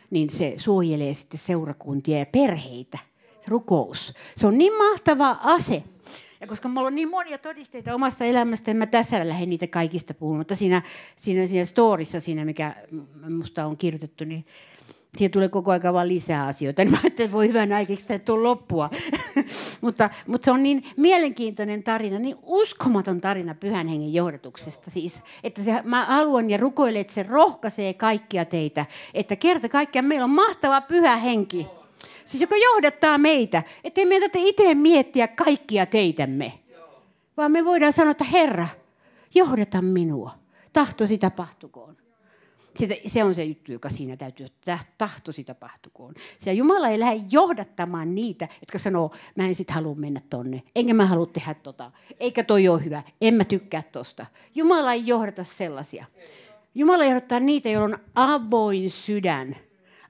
niin 0.09 0.29
se 0.29 0.53
suojelee 0.57 1.13
sitten 1.13 1.39
seurakuntia 1.39 2.19
ja 2.19 2.25
perheitä. 2.25 2.97
Rukous. 3.47 4.13
Se 4.35 4.47
on 4.47 4.57
niin 4.57 4.73
mahtava 4.73 5.37
ase. 5.43 5.83
Ja 6.41 6.47
koska 6.47 6.69
mulla 6.69 6.87
on 6.87 6.95
niin 6.95 7.09
monia 7.09 7.37
todisteita 7.37 7.95
omasta 7.95 8.25
elämästä, 8.25 8.71
en 8.71 8.77
mä 8.77 8.85
tässä 8.85 9.27
lähde 9.27 9.45
niitä 9.45 9.67
kaikista 9.67 10.13
puhumaan, 10.13 10.39
mutta 10.39 10.55
siinä, 10.55 10.81
siinä, 11.15 11.47
siinä 11.47 11.65
storissa, 11.65 12.19
siinä 12.19 12.45
mikä 12.45 12.75
musta 13.29 13.65
on 13.65 13.77
kirjoitettu, 13.77 14.23
niin 14.23 14.45
siihen 15.17 15.31
tulee 15.31 15.49
koko 15.49 15.71
ajan 15.71 15.93
vaan 15.93 16.07
lisää 16.07 16.45
asioita. 16.45 16.81
Niin 16.83 16.91
mä 16.91 16.99
ajattelin, 17.03 17.25
että 17.27 17.37
voi 17.37 17.47
hyvän 17.47 17.73
aikeeksi 17.73 18.01
sitä 18.01 18.19
tuon 18.19 18.43
loppua. 18.43 18.89
mutta, 19.81 20.09
mutta 20.27 20.45
se 20.45 20.51
on 20.51 20.63
niin 20.63 20.83
mielenkiintoinen 20.97 21.83
tarina, 21.83 22.19
niin 22.19 22.35
uskomaton 22.43 23.21
tarina 23.21 23.55
pyhän 23.55 23.87
hengen 23.87 24.13
johdatuksesta. 24.13 24.91
Siis, 24.91 25.23
että 25.43 25.63
se, 25.63 25.81
mä 25.83 26.05
haluan 26.05 26.49
ja 26.49 26.57
rukoilen, 26.57 27.01
että 27.01 27.13
se 27.13 27.23
rohkaisee 27.23 27.93
kaikkia 27.93 28.45
teitä. 28.45 28.85
Että 29.13 29.35
kerta 29.35 29.69
kaikkiaan 29.69 30.05
meillä 30.05 30.23
on 30.23 30.29
mahtava 30.29 30.81
pyhä 30.81 31.15
henki 31.15 31.67
siis 32.29 32.41
joka 32.41 32.55
johdattaa 32.57 33.17
meitä, 33.17 33.63
ettei 33.83 34.05
meidän 34.05 34.31
tarvitse 34.31 34.49
itse 34.49 34.75
miettiä 34.75 35.27
kaikkia 35.27 35.85
teitämme. 35.85 36.59
Vaan 37.37 37.51
me 37.51 37.65
voidaan 37.65 37.93
sanoa, 37.93 38.11
että 38.11 38.23
Herra, 38.23 38.67
johdata 39.35 39.81
minua. 39.81 40.31
Tahtosi 40.73 41.17
tapahtukoon. 41.17 41.97
Sitä, 42.75 42.95
se 43.07 43.23
on 43.23 43.35
se 43.35 43.43
juttu, 43.43 43.71
joka 43.71 43.89
siinä 43.89 44.17
täytyy, 44.17 44.45
että 44.45 44.79
tahtosi 44.97 45.43
tapahtukoon. 45.43 46.13
Se 46.37 46.53
Jumala 46.53 46.89
ei 46.89 46.99
lähde 46.99 47.21
johdattamaan 47.31 48.15
niitä, 48.15 48.47
jotka 48.61 48.79
sanoo, 48.79 49.11
mä 49.35 49.47
en 49.47 49.55
sit 49.55 49.71
halua 49.71 49.95
mennä 49.95 50.21
tonne, 50.29 50.63
enkä 50.75 50.93
mä 50.93 51.05
halua 51.05 51.25
tehdä 51.25 51.53
tota, 51.53 51.91
eikä 52.19 52.43
toi 52.43 52.67
ole 52.67 52.85
hyvä, 52.85 53.03
en 53.21 53.33
mä 53.33 53.43
tykkää 53.43 53.83
tosta. 53.91 54.25
Jumala 54.55 54.93
ei 54.93 55.07
johdata 55.07 55.43
sellaisia. 55.43 56.05
Jumala 56.75 57.05
johdattaa 57.05 57.39
niitä, 57.39 57.69
joilla 57.69 57.95
on 57.95 58.03
avoin 58.15 58.89
sydän, 58.89 59.55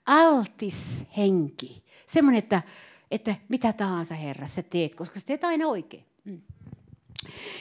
altis 0.05 1.05
henki, 1.17 1.83
Semmoinen, 2.11 2.39
että, 2.39 2.61
että 3.11 3.35
mitä 3.49 3.73
tahansa 3.73 4.15
Herra 4.15 4.47
sä 4.47 4.63
teet, 4.63 4.95
koska 4.95 5.19
sä 5.19 5.25
teet 5.25 5.43
aina 5.43 5.67
oikein. 5.67 6.05
Mm. 6.25 6.41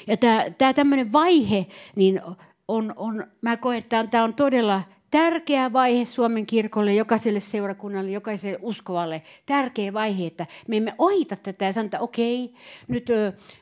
Ja 0.06 0.16
tämä 0.58 0.72
tämmöinen 0.72 1.12
vaihe, 1.12 1.66
niin 1.96 2.20
on, 2.68 2.92
on, 2.96 3.26
mä 3.40 3.56
koen, 3.56 3.78
että 3.78 4.06
tämä 4.06 4.24
on 4.24 4.34
todella 4.34 4.82
tärkeä 5.10 5.72
vaihe 5.72 6.04
Suomen 6.04 6.46
kirkolle, 6.46 6.94
jokaiselle 6.94 7.40
seurakunnalle, 7.40 8.10
jokaiselle 8.10 8.58
uskovalle. 8.62 9.22
Tärkeä 9.46 9.92
vaihe, 9.92 10.26
että 10.26 10.46
me 10.68 10.76
emme 10.76 10.94
ohita 10.98 11.36
tätä 11.36 11.64
ja 11.64 11.72
sanota, 11.72 11.98
okei, 11.98 12.54
nyt, 12.88 13.06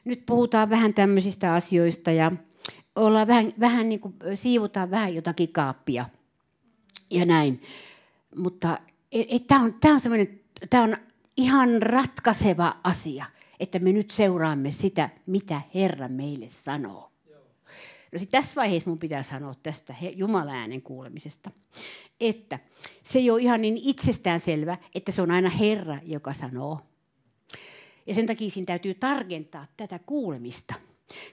nyt 0.04 0.26
puhutaan 0.26 0.70
vähän 0.70 0.94
tämmöisistä 0.94 1.54
asioista 1.54 2.10
ja 2.10 2.32
ollaan 2.96 3.28
vähän, 3.28 3.52
vähän 3.60 3.88
niin 3.88 4.00
kuin, 4.00 4.14
siivutaan 4.34 4.90
vähän 4.90 5.14
jotakin 5.14 5.52
kaappia 5.52 6.04
ja 7.10 7.26
näin. 7.26 7.60
Mutta 8.36 8.78
tämä 9.46 9.62
on, 9.62 9.74
tää 9.80 9.92
on 9.92 10.00
semmoinen 10.00 10.45
tämä 10.70 10.84
on 10.84 10.96
ihan 11.36 11.82
ratkaiseva 11.82 12.76
asia, 12.84 13.24
että 13.60 13.78
me 13.78 13.92
nyt 13.92 14.10
seuraamme 14.10 14.70
sitä, 14.70 15.10
mitä 15.26 15.60
Herra 15.74 16.08
meille 16.08 16.48
sanoo. 16.48 17.12
No 18.12 18.18
sitten 18.18 18.40
tässä 18.40 18.52
vaiheessa 18.56 18.90
mun 18.90 18.98
pitää 18.98 19.22
sanoa 19.22 19.54
tästä 19.62 19.94
Jumaläänen 20.14 20.82
kuulemisesta, 20.82 21.50
että 22.20 22.58
se 23.02 23.18
ei 23.18 23.30
ole 23.30 23.42
ihan 23.42 23.62
niin 23.62 23.78
itsestään 23.82 24.40
selvä, 24.40 24.78
että 24.94 25.12
se 25.12 25.22
on 25.22 25.30
aina 25.30 25.50
Herra, 25.50 25.98
joka 26.04 26.32
sanoo. 26.32 26.80
Ja 28.06 28.14
sen 28.14 28.26
takia 28.26 28.50
siinä 28.50 28.66
täytyy 28.66 28.94
tarkentaa 28.94 29.66
tätä 29.76 30.00
kuulemista. 30.06 30.74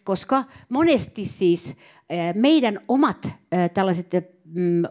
Koska 0.03 0.43
monesti 0.69 1.25
siis 1.25 1.75
meidän 2.35 2.79
omat 2.87 3.27
tällaiset 3.73 4.11
mm, 4.45 4.83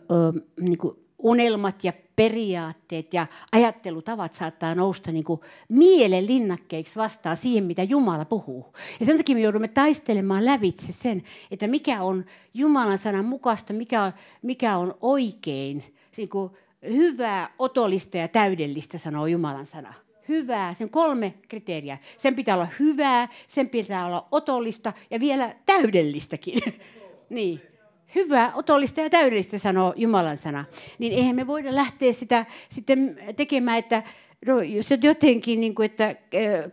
niin 0.60 0.78
unelmat 1.22 1.84
ja 1.84 1.92
periaatteet 2.16 3.14
ja 3.14 3.26
ajattelutavat 3.52 4.34
saattaa 4.34 4.74
nousta 4.74 5.12
niin 5.12 5.24
kuin 5.24 5.40
mielen 5.68 6.26
linnakkeiksi 6.26 6.96
vastaan 6.96 7.36
siihen, 7.36 7.64
mitä 7.64 7.82
Jumala 7.82 8.24
puhuu. 8.24 8.72
Ja 9.00 9.06
sen 9.06 9.16
takia 9.16 9.34
me 9.36 9.40
joudumme 9.40 9.68
taistelemaan 9.68 10.46
lävitse 10.46 10.92
sen, 10.92 11.22
että 11.50 11.66
mikä 11.66 12.02
on 12.02 12.24
Jumalan 12.54 12.98
sanan 12.98 13.24
mukaista, 13.24 13.72
mikä 13.72 14.02
on, 14.02 14.12
mikä 14.42 14.76
on 14.76 14.94
oikein, 15.00 15.94
niin 16.16 16.28
kuin 16.28 16.50
hyvää, 16.88 17.50
otollista 17.58 18.16
ja 18.16 18.28
täydellistä, 18.28 18.98
sanoo 18.98 19.26
Jumalan 19.26 19.66
sana 19.66 19.94
hyvää, 20.28 20.74
sen 20.74 20.90
kolme 20.90 21.34
kriteeriä. 21.48 21.98
Sen 22.16 22.34
pitää 22.34 22.54
olla 22.54 22.68
hyvää, 22.80 23.28
sen 23.48 23.68
pitää 23.68 24.06
olla 24.06 24.28
otollista 24.30 24.92
ja 25.10 25.20
vielä 25.20 25.54
täydellistäkin. 25.66 26.58
niin 27.30 27.71
hyvää, 28.14 28.52
otollista 28.54 29.00
ja 29.00 29.10
täydellistä, 29.10 29.58
sanoo 29.58 29.94
Jumalan 29.96 30.36
sana, 30.36 30.64
niin 30.98 31.12
eihän 31.12 31.36
me 31.36 31.46
voida 31.46 31.74
lähteä 31.74 32.12
sitä 32.12 32.46
sitten 32.68 33.18
tekemään, 33.36 33.78
että 33.78 34.02
No 34.46 34.54
se 34.80 34.98
jotenkin, 35.02 35.60
niin 35.60 35.74
kuin, 35.74 35.86
että 35.86 36.14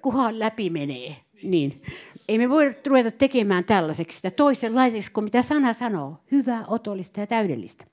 kuhan 0.01 0.39
läpi 0.39 0.69
menee. 0.69 1.15
Niin. 1.43 1.81
Ei 2.27 2.37
me 2.37 2.49
voi 2.49 2.75
ruveta 2.87 3.11
tekemään 3.11 3.63
tällaiseksi 3.63 4.15
sitä 4.15 4.31
toisenlaiseksi 4.31 5.11
kuin 5.11 5.23
mitä 5.23 5.41
sana 5.41 5.73
sanoo. 5.73 6.17
Hyvää, 6.31 6.63
otollista 6.67 7.19
ja 7.19 7.27
täydellistä. 7.27 7.85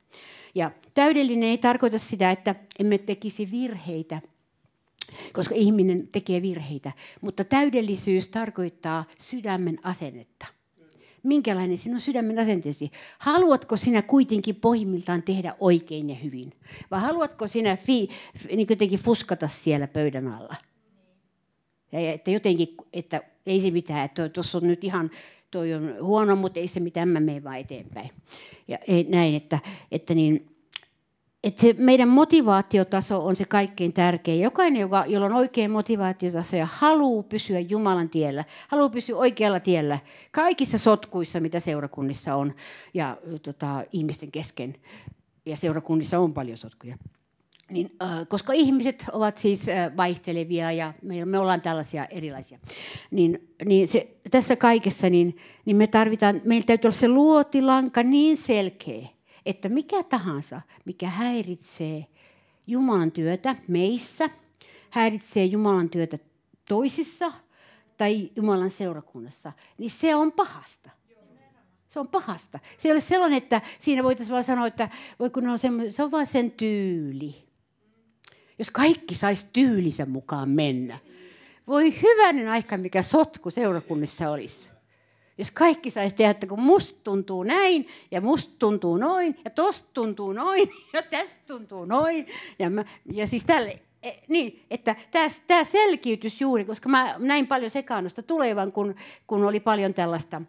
Ja 0.54 0.70
täydellinen 0.94 1.48
ei 1.48 1.58
tarkoita 1.58 1.98
sitä, 1.98 2.30
että 2.30 2.54
emme 2.78 2.98
tekisi 2.98 3.50
virheitä, 3.50 4.20
koska 5.32 5.54
ihminen 5.54 6.08
tekee 6.08 6.42
virheitä. 6.42 6.92
Mutta 7.20 7.44
täydellisyys 7.44 8.28
tarkoittaa 8.28 9.04
sydämen 9.18 9.78
asennetta. 9.82 10.46
Minkälainen 11.26 11.78
sinun 11.78 12.00
sydämen 12.00 12.38
asenteesi? 12.38 12.90
Haluatko 13.18 13.76
sinä 13.76 14.02
kuitenkin 14.02 14.56
pohjimmiltaan 14.56 15.22
tehdä 15.22 15.54
oikein 15.60 16.10
ja 16.10 16.16
hyvin? 16.16 16.52
Vai 16.90 17.00
haluatko 17.00 17.48
sinä 17.48 17.76
fi, 17.76 18.08
niin 18.52 18.66
jotenkin 18.70 18.98
fuskata 18.98 19.48
siellä 19.48 19.86
pöydän 19.86 20.28
alla? 20.28 20.54
Ja 21.92 22.12
että 22.12 22.30
jotenkin, 22.30 22.68
että 22.92 23.22
ei 23.46 23.60
se 23.60 23.70
mitään, 23.70 24.04
että 24.04 24.28
tuossa 24.28 24.58
on 24.58 24.68
nyt 24.68 24.84
ihan, 24.84 25.10
toi 25.50 25.74
on 25.74 25.94
huono, 26.02 26.36
mutta 26.36 26.60
ei 26.60 26.68
se 26.68 26.80
mitään, 26.80 27.08
mä 27.08 27.20
menen 27.20 27.44
vaan 27.44 27.58
eteenpäin. 27.58 28.10
Ja 28.68 28.78
näin, 29.08 29.34
että, 29.34 29.58
että 29.92 30.14
niin, 30.14 30.55
että 31.44 31.62
se 31.62 31.74
meidän 31.78 32.08
motivaatiotaso 32.08 33.26
on 33.26 33.36
se 33.36 33.44
kaikkein 33.44 33.92
tärkein. 33.92 34.40
Jokainen, 34.40 34.80
joka, 34.80 35.04
jolla 35.06 35.26
on 35.26 35.32
oikein 35.32 35.70
motivaatiotaso 35.70 36.56
ja 36.56 36.68
haluaa 36.72 37.22
pysyä 37.22 37.60
Jumalan 37.60 38.08
tiellä, 38.08 38.44
haluaa 38.68 38.88
pysyä 38.88 39.16
oikealla 39.16 39.60
tiellä 39.60 39.98
kaikissa 40.30 40.78
sotkuissa, 40.78 41.40
mitä 41.40 41.60
seurakunnissa 41.60 42.34
on 42.34 42.54
ja 42.94 43.16
tota, 43.42 43.84
ihmisten 43.92 44.32
kesken. 44.32 44.74
Ja 45.46 45.56
seurakunnissa 45.56 46.18
on 46.18 46.34
paljon 46.34 46.56
sotkuja. 46.56 46.96
Niin, 47.70 47.90
äh, 48.02 48.28
koska 48.28 48.52
ihmiset 48.52 49.04
ovat 49.12 49.38
siis 49.38 49.68
äh, 49.68 49.96
vaihtelevia 49.96 50.72
ja 50.72 50.94
me, 51.02 51.24
me 51.24 51.38
ollaan 51.38 51.60
tällaisia 51.60 52.06
erilaisia, 52.06 52.58
niin, 53.10 53.48
niin 53.64 53.88
se, 53.88 54.16
tässä 54.30 54.56
kaikessa 54.56 55.10
niin, 55.10 55.36
niin 55.64 55.76
me 55.76 55.86
tarvitaan, 55.86 56.40
meillä 56.44 56.66
täytyy 56.66 56.88
olla 56.88 56.96
se 56.96 57.08
luotilanka 57.08 58.02
niin 58.02 58.36
selkeä, 58.36 59.08
että 59.46 59.68
mikä 59.68 60.02
tahansa, 60.02 60.60
mikä 60.84 61.08
häiritsee 61.08 62.06
Jumalan 62.66 63.12
työtä 63.12 63.56
meissä, 63.68 64.30
häiritsee 64.90 65.44
Jumalan 65.44 65.90
työtä 65.90 66.18
toisissa 66.68 67.32
tai 67.96 68.30
Jumalan 68.36 68.70
seurakunnassa, 68.70 69.52
niin 69.78 69.90
se 69.90 70.14
on 70.14 70.32
pahasta. 70.32 70.90
Se 71.88 72.00
on 72.00 72.08
pahasta. 72.08 72.58
Se 72.78 72.88
ei 72.88 72.92
ole 72.92 73.00
sellainen, 73.00 73.36
että 73.36 73.60
siinä 73.78 74.02
voitaisiin 74.02 74.32
vaan 74.32 74.44
sanoa, 74.44 74.66
että 74.66 74.88
voi 75.18 75.30
kun 75.30 75.48
on 75.48 75.58
se 75.90 76.02
on 76.02 76.10
vaan 76.10 76.26
sen 76.26 76.50
tyyli. 76.50 77.46
Jos 78.58 78.70
kaikki 78.70 79.14
saisi 79.14 79.46
tyylisen 79.52 80.10
mukaan 80.10 80.48
mennä. 80.48 80.98
Voi 81.66 82.02
hyvänen 82.02 82.48
aika, 82.48 82.76
mikä 82.76 83.02
sotku 83.02 83.50
seurakunnissa 83.50 84.30
olisi. 84.30 84.75
Jos 85.38 85.50
kaikki 85.50 85.90
saisi 85.90 86.16
tehdä, 86.16 86.30
että 86.30 86.46
kun 86.46 86.60
musta 86.60 87.00
tuntuu 87.04 87.42
näin, 87.42 87.86
ja 88.10 88.20
musta 88.20 88.54
tuntuu 88.58 88.96
noin, 88.96 89.38
ja 89.44 89.50
tosta 89.50 89.88
tuntuu 89.94 90.32
noin, 90.32 90.70
ja 90.92 91.02
tästä 91.02 91.40
tuntuu 91.46 91.84
noin. 91.84 92.26
Ja, 92.58 92.70
mä, 92.70 92.84
ja 93.12 93.26
siis 93.26 93.44
tälle, 93.44 93.80
e, 94.02 94.10
niin, 94.28 94.62
että 94.70 94.96
tämä 95.46 95.64
selkiytys 95.64 96.40
juuri, 96.40 96.64
koska 96.64 96.88
mä 96.88 97.14
näin 97.18 97.46
paljon 97.46 97.70
sekaannusta 97.70 98.22
tulevan, 98.22 98.72
kun, 98.72 98.94
kun 99.26 99.44
oli 99.44 99.60
paljon 99.60 99.94
tällaista, 99.94 100.42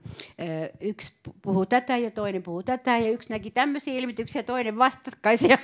yksi 0.82 1.14
puhuu 1.42 1.66
tätä 1.66 1.98
ja 1.98 2.12
toinen 2.12 2.44
puhuu 2.44 2.64
tätä, 2.64 2.98
ja 2.98 3.12
yksi 3.12 3.30
näki 3.30 3.52
tämmöisiä 3.52 3.94
ilmityksiä 3.94 4.40
ja 4.40 4.44
toinen 4.44 4.78
vastakkaisia. 4.78 5.58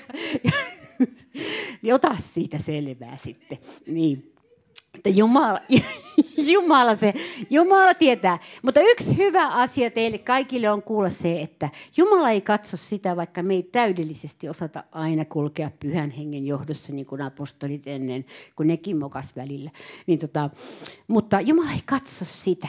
niin 1.81 1.93
ota 1.93 2.15
siitä 2.17 2.57
selvää 2.57 3.17
sitten. 3.17 3.57
Niin. 3.87 4.32
Että 4.93 5.09
Jumala, 5.09 5.59
Jumala, 6.53 6.95
se, 6.95 7.13
Jumala 7.49 7.93
tietää. 7.93 8.39
Mutta 8.61 8.81
yksi 8.81 9.17
hyvä 9.17 9.47
asia 9.47 9.91
teille 9.91 10.17
kaikille 10.17 10.69
on 10.69 10.83
kuulla 10.83 11.09
se, 11.09 11.41
että 11.41 11.69
Jumala 11.97 12.29
ei 12.29 12.41
katso 12.41 12.77
sitä, 12.77 13.15
vaikka 13.15 13.43
me 13.43 13.53
ei 13.53 13.63
täydellisesti 13.63 14.49
osata 14.49 14.83
aina 14.91 15.25
kulkea 15.25 15.71
pyhän 15.79 16.11
hengen 16.11 16.47
johdossa, 16.47 16.93
niin 16.93 17.05
kuin 17.05 17.21
apostolit 17.21 17.87
ennen, 17.87 18.25
kun 18.55 18.67
nekin 18.67 18.97
mokas 18.97 19.35
välillä. 19.35 19.71
Niin 20.07 20.19
tota, 20.19 20.49
mutta 21.07 21.41
Jumala 21.41 21.71
ei 21.71 21.81
katso 21.85 22.25
sitä. 22.25 22.67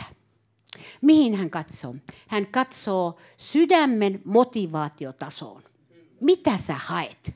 Mihin 1.02 1.34
hän 1.34 1.50
katsoo? 1.50 1.94
Hän 2.28 2.46
katsoo 2.46 3.18
sydämen 3.36 4.22
motivaatiotasoon. 4.24 5.62
Mitä 6.20 6.58
sä 6.58 6.74
haet? 6.74 7.34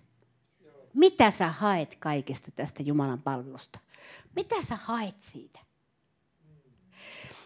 Mitä 0.94 1.30
sä 1.30 1.48
haet 1.48 1.96
kaikesta 1.96 2.50
tästä 2.50 2.82
Jumalan 2.82 3.22
palvelusta? 3.22 3.78
Mitä 4.38 4.62
sä 4.62 4.76
haet 4.76 5.22
siitä? 5.22 5.58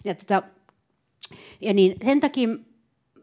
Ja, 0.05 0.15
tota, 0.15 0.43
ja 1.61 1.75
niin 1.75 1.97
sen 2.05 2.21
takia 2.21 2.49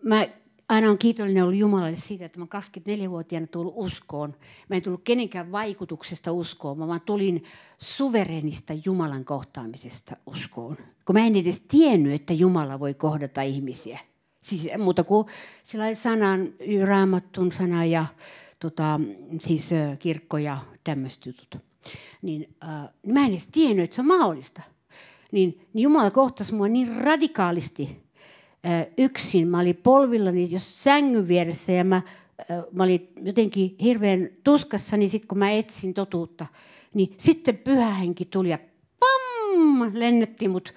mä 0.03 0.27
aina 0.69 0.87
olen 0.87 0.97
kiitollinen 0.97 1.43
ollut 1.43 1.59
Jumalalle 1.59 1.95
siitä, 1.95 2.25
että 2.25 2.39
mä 2.39 2.45
24-vuotiaana 2.45 3.47
tullut 3.47 3.73
uskoon. 3.77 4.35
Mä 4.69 4.75
en 4.75 4.81
tullut 4.81 5.01
kenenkään 5.03 5.51
vaikutuksesta 5.51 6.31
uskoon, 6.31 6.87
vaan 6.87 7.01
tulin 7.01 7.43
suverenista 7.77 8.73
Jumalan 8.85 9.25
kohtaamisesta 9.25 10.17
uskoon. 10.25 10.77
Kun 11.05 11.15
mä 11.15 11.25
en 11.25 11.35
edes 11.35 11.63
tiennyt, 11.67 12.13
että 12.13 12.33
Jumala 12.33 12.79
voi 12.79 12.93
kohdata 12.93 13.41
ihmisiä. 13.41 13.99
Siis 14.41 14.69
muuta 14.77 15.03
kuin 15.03 15.27
sillä 15.63 15.95
sanan, 15.95 16.53
raamattun 16.85 17.51
sana 17.51 17.85
ja 17.85 18.05
tota, 18.59 18.99
siis 19.41 19.69
kirkko 19.99 20.37
ja 20.37 20.57
tämmöiset 20.83 21.25
jutut. 21.25 21.68
Niin, 22.21 22.55
äh, 22.63 22.69
niin 23.03 23.13
mä 23.13 23.25
en 23.25 23.31
edes 23.31 23.47
tiennyt, 23.47 23.83
että 23.83 23.95
se 23.95 24.01
on 24.01 24.07
mahdollista. 24.07 24.61
Niin, 25.31 25.67
niin 25.73 25.83
Jumala 25.83 26.11
kohtasi 26.11 26.53
mua 26.53 26.67
niin 26.67 26.95
radikaalisti 26.95 28.03
äh, 28.65 28.85
yksin. 28.97 29.47
Mä 29.47 29.59
olin 29.59 29.75
polvillani 29.75 30.51
jos 30.51 30.83
sängyn 30.83 31.27
vieressä 31.27 31.71
ja 31.71 31.83
mä, 31.83 31.95
äh, 31.95 32.63
mä 32.71 32.83
olin 32.83 33.07
jotenkin 33.21 33.75
hirveän 33.81 34.29
tuskassa, 34.43 34.97
niin 34.97 35.09
sitten 35.09 35.27
kun 35.27 35.37
mä 35.37 35.51
etsin 35.51 35.93
totuutta, 35.93 36.45
niin 36.93 37.15
sitten 37.17 37.57
pyhähenki 37.57 38.25
tuli 38.25 38.49
ja 38.49 38.59
pam, 38.99 39.91
lennetti 39.93 40.47
mut 40.47 40.73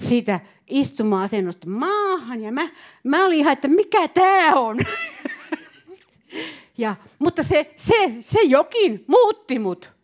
siitä 0.00 0.40
istuma-asennosta 0.66 1.68
maahan. 1.68 2.42
Ja 2.42 2.52
mä, 2.52 2.68
mä 3.04 3.26
olin 3.26 3.38
ihan, 3.38 3.52
että 3.52 3.68
mikä 3.68 4.08
tämä 4.08 4.54
on? 4.54 4.78
Ja, 6.78 6.96
mutta 7.18 7.42
se, 7.42 7.74
se, 7.76 8.12
se 8.20 8.40
jokin 8.42 9.04
muutti 9.06 9.58
mut. 9.58 9.95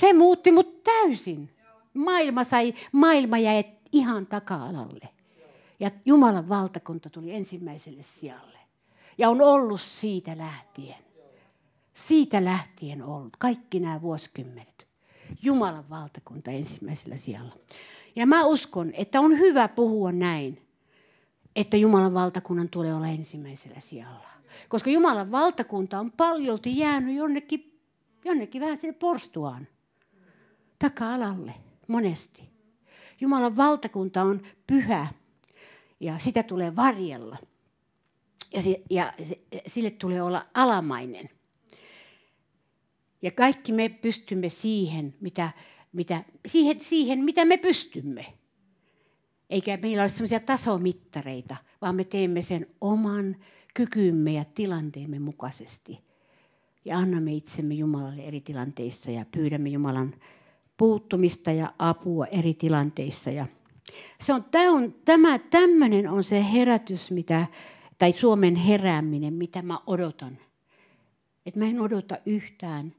Se 0.00 0.12
muutti 0.12 0.52
mut 0.52 0.82
täysin. 0.82 1.50
Maailma, 1.94 2.44
sai, 2.44 2.74
maailma 2.92 3.38
jäi 3.38 3.64
ihan 3.92 4.26
taka-alalle. 4.26 5.08
Ja 5.80 5.90
Jumalan 6.04 6.48
valtakunta 6.48 7.10
tuli 7.10 7.34
ensimmäiselle 7.34 8.02
sijalle. 8.02 8.58
Ja 9.18 9.28
on 9.28 9.42
ollut 9.42 9.80
siitä 9.80 10.38
lähtien. 10.38 10.98
Siitä 11.94 12.44
lähtien 12.44 13.02
ollut. 13.02 13.36
Kaikki 13.38 13.80
nämä 13.80 14.02
vuosikymmenet. 14.02 14.88
Jumalan 15.42 15.90
valtakunta 15.90 16.50
ensimmäisellä 16.50 17.16
sijalla. 17.16 17.56
Ja 18.16 18.26
mä 18.26 18.44
uskon, 18.44 18.92
että 18.94 19.20
on 19.20 19.38
hyvä 19.38 19.68
puhua 19.68 20.12
näin 20.12 20.66
että 21.56 21.76
Jumalan 21.76 22.14
valtakunnan 22.14 22.68
tulee 22.68 22.94
olla 22.94 23.06
ensimmäisellä 23.06 23.80
sijalla. 23.80 24.28
Koska 24.68 24.90
Jumalan 24.90 25.30
valtakunta 25.30 26.00
on 26.00 26.12
paljolti 26.12 26.78
jäänyt 26.78 27.16
jonnekin, 27.16 27.80
jonnekin 28.24 28.62
vähän 28.62 28.80
sinne 28.80 28.96
porstuaan. 28.98 29.68
Taka-alalle, 30.78 31.54
monesti. 31.88 32.42
Jumalan 33.20 33.56
valtakunta 33.56 34.22
on 34.22 34.42
pyhä 34.66 35.06
ja 36.00 36.18
sitä 36.18 36.42
tulee 36.42 36.76
varjella. 36.76 37.36
Ja, 38.52 38.62
se, 38.62 38.82
ja 38.90 39.12
se, 39.24 39.40
sille 39.66 39.90
tulee 39.90 40.22
olla 40.22 40.46
alamainen. 40.54 41.30
Ja 43.22 43.30
kaikki 43.30 43.72
me 43.72 43.88
pystymme 43.88 44.48
siihen, 44.48 45.14
mitä, 45.20 45.50
mitä, 45.92 46.24
siihen, 46.46 46.80
siihen, 46.80 47.24
mitä 47.24 47.44
me 47.44 47.56
pystymme. 47.56 48.26
Eikä 49.50 49.78
meillä 49.82 50.02
ole 50.02 50.08
sellaisia 50.08 50.40
tasomittareita, 50.40 51.56
vaan 51.80 51.96
me 51.96 52.04
teemme 52.04 52.42
sen 52.42 52.66
oman 52.80 53.36
kykymme 53.74 54.32
ja 54.32 54.44
tilanteemme 54.44 55.18
mukaisesti. 55.18 56.00
Ja 56.84 56.98
annamme 56.98 57.32
itsemme 57.32 57.74
Jumalalle 57.74 58.22
eri 58.22 58.40
tilanteissa 58.40 59.10
ja 59.10 59.24
pyydämme 59.32 59.68
Jumalan 59.68 60.14
puuttumista 60.76 61.52
ja 61.52 61.72
apua 61.78 62.26
eri 62.26 62.54
tilanteissa. 62.54 63.30
Ja 63.30 63.46
se 64.20 64.32
on, 64.32 64.44
tämä, 64.44 64.70
on, 64.70 64.94
tämä 65.04 65.38
tämmöinen 65.38 66.10
on 66.10 66.24
se 66.24 66.52
herätys, 66.52 67.10
mitä, 67.10 67.46
tai 67.98 68.12
Suomen 68.12 68.56
herääminen, 68.56 69.34
mitä 69.34 69.62
mä 69.62 69.78
odotan. 69.86 70.38
Et 71.46 71.56
mä 71.56 71.64
en 71.64 71.80
odota 71.80 72.18
yhtään 72.26 72.94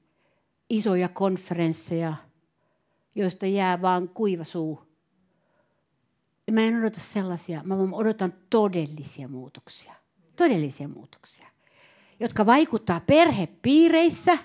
isoja 0.70 1.10
konferensseja, 1.10 2.14
joista 3.16 3.46
jää 3.46 3.82
vaan 3.82 4.10
kuiva 4.10 4.44
suu 4.44 4.88
Mä 6.52 6.62
en 6.62 6.80
odota 6.80 7.00
sellaisia, 7.00 7.62
mä 7.64 7.76
odotan 7.92 8.34
todellisia 8.50 9.28
muutoksia. 9.28 9.94
Todellisia 10.36 10.88
muutoksia, 10.88 11.48
jotka 12.20 12.46
vaikuttaa 12.46 13.00
perhepiireissä, 13.00 14.38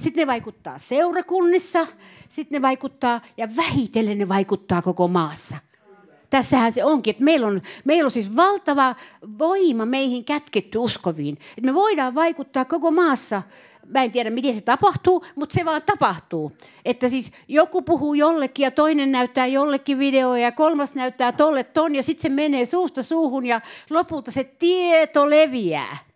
sitten 0.00 0.22
ne 0.22 0.26
vaikuttaa 0.26 0.78
seurakunnissa, 0.78 1.86
sitten 2.28 2.56
ne 2.56 2.62
vaikuttaa, 2.62 3.20
ja 3.36 3.48
vähitellen 3.56 4.18
ne 4.18 4.28
vaikuttaa 4.28 4.82
koko 4.82 5.08
maassa. 5.08 5.56
Tässähän 6.30 6.72
se 6.72 6.84
onkin, 6.84 7.10
että 7.10 7.24
meillä 7.24 7.46
on, 7.46 7.60
meillä 7.84 8.06
on 8.06 8.10
siis 8.10 8.36
valtava 8.36 8.94
voima 9.38 9.86
meihin 9.86 10.24
kätketty 10.24 10.78
uskoviin. 10.78 11.34
Että 11.34 11.70
me 11.70 11.74
voidaan 11.74 12.14
vaikuttaa 12.14 12.64
koko 12.64 12.90
maassa 12.90 13.42
mä 13.88 14.02
en 14.02 14.12
tiedä 14.12 14.30
miten 14.30 14.54
se 14.54 14.60
tapahtuu, 14.60 15.24
mutta 15.34 15.54
se 15.54 15.64
vaan 15.64 15.82
tapahtuu. 15.82 16.52
Että 16.84 17.08
siis 17.08 17.32
joku 17.48 17.82
puhuu 17.82 18.14
jollekin 18.14 18.64
ja 18.64 18.70
toinen 18.70 19.12
näyttää 19.12 19.46
jollekin 19.46 19.98
videoja 19.98 20.42
ja 20.42 20.52
kolmas 20.52 20.94
näyttää 20.94 21.32
tolle 21.32 21.64
ton 21.64 21.94
ja 21.94 22.02
sitten 22.02 22.22
se 22.22 22.28
menee 22.28 22.66
suusta 22.66 23.02
suuhun 23.02 23.46
ja 23.46 23.60
lopulta 23.90 24.30
se 24.30 24.44
tieto 24.44 25.30
leviää. 25.30 26.07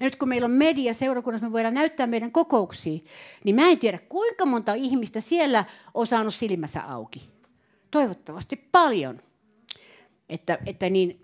Ja 0.00 0.06
nyt 0.06 0.16
kun 0.16 0.28
meillä 0.28 0.44
on 0.44 0.50
media 0.50 0.94
seurakunnassa, 0.94 1.46
me 1.46 1.52
voidaan 1.52 1.74
näyttää 1.74 2.06
meidän 2.06 2.32
kokouksia, 2.32 2.98
niin 3.44 3.54
mä 3.56 3.68
en 3.68 3.78
tiedä 3.78 3.98
kuinka 3.98 4.46
monta 4.46 4.74
ihmistä 4.74 5.20
siellä 5.20 5.64
on 5.94 6.06
saanut 6.06 6.34
silmässä 6.34 6.82
auki. 6.82 7.30
Toivottavasti 7.90 8.56
paljon. 8.72 9.20
Että, 10.28 10.58
että 10.66 10.90
niin, 10.90 11.20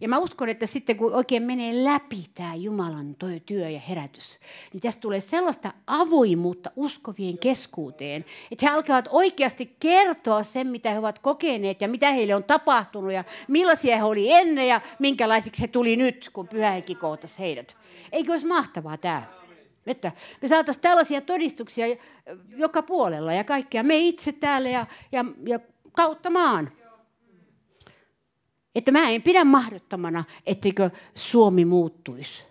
ja 0.00 0.08
mä 0.08 0.18
uskon, 0.18 0.48
että 0.48 0.66
sitten 0.66 0.96
kun 0.96 1.14
oikein 1.14 1.42
menee 1.42 1.84
läpi 1.84 2.24
tämä 2.34 2.54
Jumalan 2.54 3.16
työ 3.46 3.68
ja 3.68 3.80
herätys, 3.80 4.40
niin 4.72 4.80
tästä 4.80 5.00
tulee 5.00 5.20
sellaista 5.20 5.72
avoimuutta 5.86 6.70
uskovien 6.76 7.38
keskuuteen, 7.38 8.24
että 8.50 8.66
he 8.66 8.76
alkavat 8.76 9.08
oikeasti 9.10 9.76
kertoa 9.80 10.42
sen, 10.42 10.66
mitä 10.66 10.90
he 10.90 10.98
ovat 10.98 11.18
kokeneet 11.18 11.80
ja 11.80 11.88
mitä 11.88 12.10
heille 12.10 12.34
on 12.34 12.44
tapahtunut 12.44 13.12
ja 13.12 13.24
millaisia 13.48 13.96
he 13.96 14.02
oli 14.02 14.32
ennen 14.32 14.68
ja 14.68 14.80
minkälaisiksi 14.98 15.62
he 15.62 15.68
tuli 15.68 15.96
nyt, 15.96 16.30
kun 16.32 16.48
pyhähenki 16.48 16.94
kohtasi 16.94 17.38
heidät. 17.38 17.76
Eikö 18.12 18.32
olisi 18.32 18.46
mahtavaa 18.46 18.96
tämä? 18.96 19.22
Että 19.86 20.12
me 20.42 20.48
saataisiin 20.48 20.82
tällaisia 20.82 21.20
todistuksia 21.20 21.86
joka 22.56 22.82
puolella 22.82 23.32
ja 23.32 23.44
kaikkea. 23.44 23.82
Me 23.82 23.98
itse 23.98 24.32
täällä 24.32 24.68
ja, 24.68 24.86
ja, 25.12 25.24
ja 25.46 25.60
kautta 25.92 26.30
maan. 26.30 26.72
Että 28.74 28.92
mä 28.92 29.10
en 29.10 29.22
pidä 29.22 29.44
mahdottomana, 29.44 30.24
etteikö 30.46 30.90
Suomi 31.14 31.64
muuttuisi. 31.64 32.44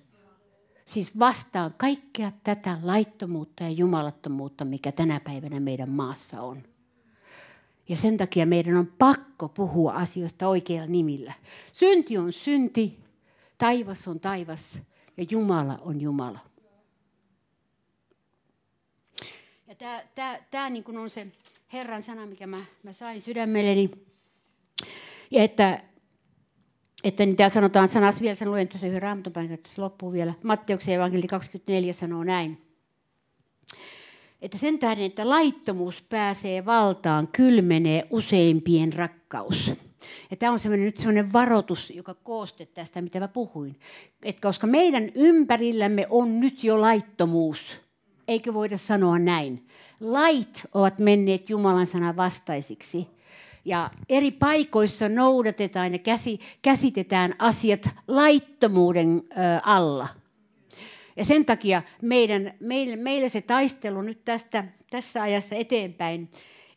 Siis 0.86 1.19
vastaan 1.19 1.73
kaikkea 1.77 2.31
tätä 2.43 2.77
laittomuutta 2.83 3.63
ja 3.63 3.69
jumalattomuutta, 3.69 4.65
mikä 4.65 4.91
tänä 4.91 5.19
päivänä 5.19 5.59
meidän 5.59 5.89
maassa 5.89 6.41
on. 6.41 6.63
Ja 7.89 7.97
sen 7.97 8.17
takia 8.17 8.45
meidän 8.45 8.77
on 8.77 8.88
pakko 8.88 9.49
puhua 9.49 9.91
asioista 9.91 10.47
oikeilla 10.47 10.88
nimillä. 10.88 11.33
Synti 11.73 12.17
on 12.17 12.33
synti, 12.33 12.99
taivas 13.57 14.07
on 14.07 14.19
taivas 14.19 14.79
ja 15.17 15.25
Jumala 15.29 15.79
on 15.81 16.01
Jumala. 16.01 16.39
Ja 19.67 19.75
tämä, 19.75 20.03
tämä, 20.15 20.39
tämä 20.51 20.69
niin 20.69 20.97
on 20.97 21.09
se 21.09 21.27
Herran 21.73 22.03
sana, 22.03 22.25
mikä 22.25 22.47
mä, 22.47 22.59
mä 22.83 22.93
sain 22.93 23.21
sydämelleni. 23.21 23.89
Ja 25.31 25.43
että 25.43 25.83
että 27.03 27.23
täällä 27.37 27.53
sanotaan 27.53 27.89
sanas 27.89 28.21
vielä, 28.21 28.35
sen 28.35 28.51
luen 28.51 28.67
tässä 28.67 28.87
yhden 28.87 29.01
raamatun 29.01 29.51
että 29.51 29.69
se 29.69 29.81
loppuu 29.81 30.11
vielä. 30.11 30.33
Matteuksen 30.43 30.95
evankeli 30.95 31.27
24 31.27 31.93
sanoo 31.93 32.23
näin. 32.23 32.61
Että 34.41 34.57
sen 34.57 34.79
tähden, 34.79 35.05
että 35.05 35.29
laittomuus 35.29 36.01
pääsee 36.01 36.65
valtaan, 36.65 37.27
kylmenee 37.27 38.07
useimpien 38.09 38.93
rakkaus. 38.93 39.71
Ja 40.31 40.37
tämä 40.37 40.51
on 40.51 40.59
sellainen, 40.59 40.85
nyt 40.85 40.97
sellainen 40.97 41.33
varoitus, 41.33 41.89
joka 41.89 42.13
kooste 42.13 42.65
tästä, 42.65 43.01
mitä 43.01 43.19
mä 43.19 43.27
puhuin. 43.27 43.79
Et 44.23 44.39
koska 44.39 44.67
meidän 44.67 45.11
ympärillämme 45.15 46.07
on 46.09 46.39
nyt 46.39 46.63
jo 46.63 46.81
laittomuus, 46.81 47.79
eikö 48.27 48.53
voida 48.53 48.77
sanoa 48.77 49.19
näin? 49.19 49.67
Lait 49.99 50.63
ovat 50.73 50.99
menneet 50.99 51.49
Jumalan 51.49 51.87
sanan 51.87 52.15
vastaisiksi 52.15 53.07
ja 53.65 53.89
eri 54.10 54.32
paikoissa 54.32 55.10
noudatetaan 55.10 55.93
ja 55.93 55.99
käsi, 55.99 56.39
käsitetään 56.62 57.36
asiat 57.39 57.89
laittomuuden 58.08 59.23
ö, 59.32 59.36
alla. 59.63 60.08
Ja 61.15 61.26
sen 61.26 61.45
takia 61.45 61.82
meidän, 62.02 62.54
meille, 62.60 62.95
meille 62.95 63.30
se 63.30 63.41
taistelu 63.41 64.02
nyt 64.02 64.26
tästä, 64.26 64.65
tässä 64.91 65.21
ajassa 65.21 65.56
eteenpäin 65.56 66.30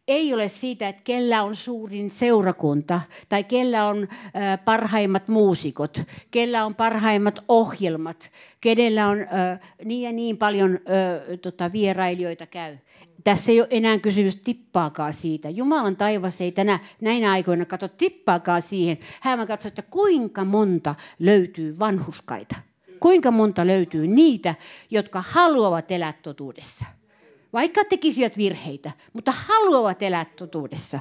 ei 0.09 0.35
ole 0.35 0.49
siitä, 0.49 0.89
että 0.89 1.03
kellä 1.05 1.43
on 1.43 1.57
suurin 1.57 2.11
seurakunta 2.11 3.01
tai 3.29 3.45
kellä 3.45 3.87
on 3.87 4.03
äh, 4.13 4.65
parhaimmat 4.65 5.29
muusikot, 5.29 6.03
kellä 6.31 6.65
on 6.65 6.75
parhaimmat 6.75 7.45
ohjelmat, 7.49 8.31
kenellä 8.61 9.09
on 9.09 9.21
äh, 9.21 9.61
niin 9.85 10.03
ja 10.03 10.13
niin 10.13 10.39
paljon 10.39 10.75
äh, 10.75 11.39
tota, 11.43 11.73
vierailijoita 11.73 12.47
käy 12.47 12.79
tässä 13.27 13.53
ei 13.53 13.61
ole 13.61 13.69
enää 13.71 13.99
kysymys 13.99 14.37
tippaakaan 14.37 15.13
siitä. 15.13 15.49
Jumalan 15.51 15.97
taivas 15.97 16.41
ei 16.41 16.53
tänä, 16.53 16.79
näinä 17.01 17.33
aikoina 17.33 17.65
katso 17.65 17.89
tippaakaan 17.89 18.63
siihen. 18.63 18.99
Hän 19.21 19.47
katsoo, 19.47 19.69
että 19.69 19.83
kuinka 19.83 20.45
monta 20.45 20.95
löytyy 21.19 21.79
vanhuskaita. 21.79 22.57
Kuinka 23.01 23.31
monta 23.31 23.67
löytyy 23.67 24.07
niitä, 24.07 24.55
jotka 24.91 25.25
haluavat 25.29 25.91
elää 25.91 26.13
totuudessa. 26.13 26.87
Vaikka 27.53 27.85
tekisivät 27.85 28.37
virheitä, 28.37 28.91
mutta 29.13 29.33
haluavat 29.37 30.03
elää 30.03 30.25
totuudessa. 30.25 31.01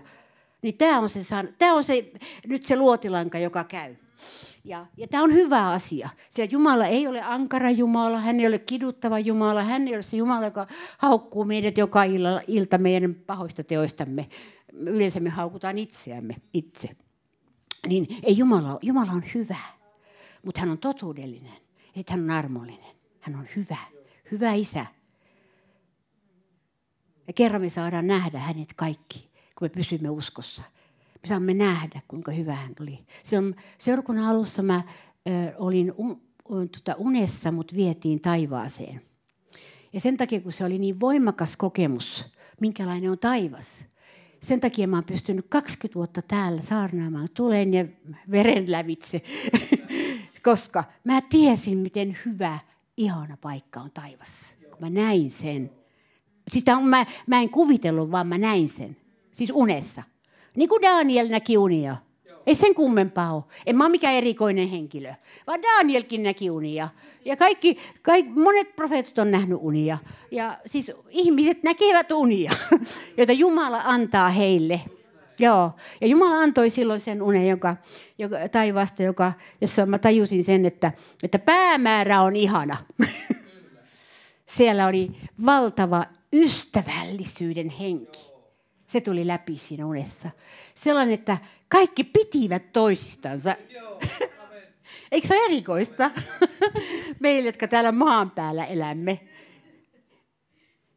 Niin 0.61 0.77
tämä 0.77 0.99
on 0.99 1.09
se, 1.09 1.19
tämä 1.57 1.73
on 1.73 1.83
se 1.83 2.11
nyt 2.47 2.63
se 2.63 2.75
luotilanka, 2.75 3.39
joka 3.39 3.63
käy. 3.63 3.95
Ja, 4.65 4.85
ja 4.97 5.07
tämä 5.07 5.23
on 5.23 5.33
hyvä 5.33 5.69
asia, 5.69 6.09
sillä 6.29 6.49
Jumala 6.51 6.85
ei 6.85 7.07
ole 7.07 7.21
ankara 7.21 7.71
Jumala, 7.71 8.19
hän 8.19 8.39
ei 8.39 8.47
ole 8.47 8.59
kiduttava 8.59 9.19
Jumala, 9.19 9.63
hän 9.63 9.87
ei 9.87 9.95
ole 9.95 10.03
se 10.03 10.17
Jumala, 10.17 10.45
joka 10.45 10.67
haukkuu 10.97 11.45
meidät 11.45 11.77
joka 11.77 12.03
ilta, 12.47 12.77
meidän 12.77 13.15
pahoista 13.15 13.63
teoistamme. 13.63 14.29
Yleensä 14.73 15.19
me 15.19 15.29
haukutaan 15.29 15.77
itseämme 15.77 16.35
itse. 16.53 16.89
Niin 17.87 18.07
ei 18.23 18.37
Jumala, 18.37 18.79
Jumala 18.81 19.11
on 19.11 19.23
hyvä, 19.33 19.57
mutta 20.43 20.61
hän 20.61 20.69
on 20.69 20.77
totuudellinen 20.77 21.53
ja 21.53 21.95
sitten 21.95 22.15
hän 22.15 22.23
on 22.23 22.29
armollinen. 22.31 22.95
Hän 23.19 23.35
on 23.35 23.47
hyvä, 23.55 23.77
hyvä 24.31 24.53
isä. 24.53 24.85
Ja 27.27 27.33
kerran 27.33 27.61
me 27.61 27.69
saadaan 27.69 28.07
nähdä 28.07 28.39
hänet 28.39 28.73
kaikki, 28.75 29.29
kun 29.55 29.65
me 29.65 29.69
pysymme 29.69 30.09
uskossa 30.09 30.63
saamme 31.25 31.53
nähdä, 31.53 32.01
kuinka 32.07 32.31
hyvä 32.31 32.55
hän 32.55 32.73
oli. 32.79 32.99
on 33.37 33.55
seurakunnan 33.77 34.25
alussa 34.25 34.63
mä 34.63 34.83
ö, 35.29 35.31
olin 35.57 35.93
un, 35.97 36.21
un, 36.49 36.69
tota 36.69 36.95
unessa, 36.97 37.51
mut 37.51 37.75
vietiin 37.75 38.21
taivaaseen. 38.21 39.01
Ja 39.93 39.99
sen 39.99 40.17
takia, 40.17 40.41
kun 40.41 40.51
se 40.51 40.65
oli 40.65 40.77
niin 40.77 40.99
voimakas 40.99 41.57
kokemus, 41.57 42.25
minkälainen 42.61 43.11
on 43.11 43.19
taivas, 43.19 43.85
sen 44.45 44.59
takia 44.59 44.87
mä 44.87 44.97
oon 44.97 45.03
pystynyt 45.03 45.45
20 45.49 45.95
vuotta 45.95 46.21
täällä 46.21 46.61
saarnaamaan 46.61 47.27
tulen 47.33 47.73
ja 47.73 47.85
veren 48.31 48.71
lävitse, 48.71 49.21
koska 50.43 50.83
mä 51.03 51.21
tiesin, 51.21 51.77
miten 51.77 52.17
hyvä, 52.25 52.59
ihana 52.97 53.37
paikka 53.37 53.79
on 53.79 53.91
taivas. 53.91 54.55
Kun 54.69 54.77
mä 54.79 54.89
näin 54.89 55.31
sen. 55.31 55.71
Sitä 56.51 56.77
on, 56.77 56.87
mä, 56.87 57.05
mä 57.27 57.41
en 57.41 57.49
kuvitellut, 57.49 58.11
vaan 58.11 58.27
mä 58.27 58.37
näin 58.37 58.69
sen. 58.69 58.97
Siis 59.33 59.51
unessa. 59.53 60.03
Niin 60.55 60.69
kuin 60.69 60.81
Daniel 60.81 61.27
näki 61.27 61.57
unia. 61.57 61.97
Ei 62.47 62.55
sen 62.55 62.75
kummempaa 62.75 63.33
ole. 63.33 63.43
En 63.65 63.75
mä 63.75 63.83
ole 63.83 63.91
mikään 63.91 64.13
erikoinen 64.13 64.67
henkilö, 64.67 65.13
vaan 65.47 65.61
Danielkin 65.61 66.23
näki 66.23 66.49
unia. 66.49 66.89
Ja 67.25 67.37
kaikki, 67.37 67.77
kaikki, 68.01 68.31
monet 68.31 68.75
profeetat 68.75 69.19
on 69.19 69.31
nähnyt 69.31 69.57
unia. 69.61 69.97
Ja 70.31 70.57
siis 70.65 70.91
ihmiset 71.09 71.63
näkevät 71.63 72.11
unia, 72.11 72.51
joita 73.17 73.33
Jumala 73.33 73.81
antaa 73.85 74.29
heille. 74.29 74.81
Joo. 75.39 75.71
Ja 76.01 76.07
Jumala 76.07 76.37
antoi 76.37 76.69
silloin 76.69 76.99
sen 76.99 77.21
unen 77.21 77.47
joka, 77.47 77.75
joka, 78.17 78.37
taivaasta, 78.51 79.03
joka, 79.03 79.33
jossa 79.61 79.85
mä 79.85 79.99
tajusin 79.99 80.43
sen, 80.43 80.65
että, 80.65 80.91
että 81.23 81.39
päämäärä 81.39 82.21
on 82.21 82.35
ihana. 82.35 82.77
Siellä 84.57 84.87
oli 84.87 85.11
valtava 85.45 86.05
ystävällisyyden 86.33 87.69
henki. 87.69 88.34
Se 88.87 89.01
tuli 89.01 89.27
läpi 89.27 89.57
siinä 89.57 89.85
unessa. 89.85 90.29
Sellainen, 90.75 91.13
että 91.13 91.37
kaikki 91.67 92.03
pitivät 92.03 92.73
toisistansa. 92.73 93.55
Eikö 95.11 95.27
se 95.27 95.35
ole 95.35 95.45
erikoista? 95.45 96.11
Meille, 97.19 97.49
jotka 97.49 97.67
täällä 97.67 97.91
maan 97.91 98.31
päällä 98.31 98.65
elämme. 98.65 99.19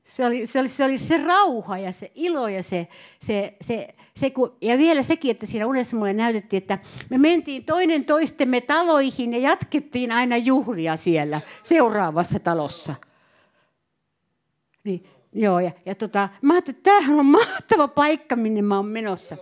Se 0.05 0.27
oli, 0.27 0.47
se 0.47 0.61
oli, 0.61 0.69
se 0.69 0.85
oli 0.85 0.99
se 0.99 1.17
rauha 1.17 1.79
ja 1.79 1.93
se 1.93 2.13
ilo 2.15 2.49
ja 2.49 2.63
se, 2.63 2.89
se, 3.21 3.57
se, 3.61 3.95
se 4.17 4.31
kun, 4.31 4.57
ja 4.61 4.79
vielä 4.79 5.03
sekin, 5.03 5.31
että 5.31 5.47
siinä 5.47 5.67
unessa 5.67 5.97
mulle 5.97 6.13
näytettiin, 6.13 6.59
että 6.59 6.79
me 7.11 7.19
mentiin 7.19 7.65
toinen 7.65 8.05
toistemme 8.05 8.61
taloihin 8.61 9.33
ja 9.33 9.39
jatkettiin 9.39 10.13
aina 10.13 10.37
juhlia 10.37 10.97
siellä 10.97 11.41
seuraavassa 11.63 12.39
talossa. 12.39 12.95
Niin 14.85 15.07
Joo, 15.33 15.61
ja, 15.61 15.71
ja 15.87 15.95
tota, 15.95 16.29
mä 16.43 16.53
ajattelin, 16.53 16.77
että 16.77 16.91
tämähän 16.91 17.19
on 17.19 17.27
mahtava 17.27 17.89
paikka, 17.89 18.37
minne 18.37 18.63
mä 18.63 18.77
oon 18.77 18.87
menossa. 18.87 19.37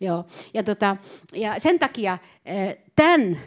Joo. 0.00 0.24
Ja, 0.54 0.62
tota, 0.62 0.96
ja 1.32 1.60
sen 1.60 1.78
takia 1.78 2.18
tämän, 2.96 3.38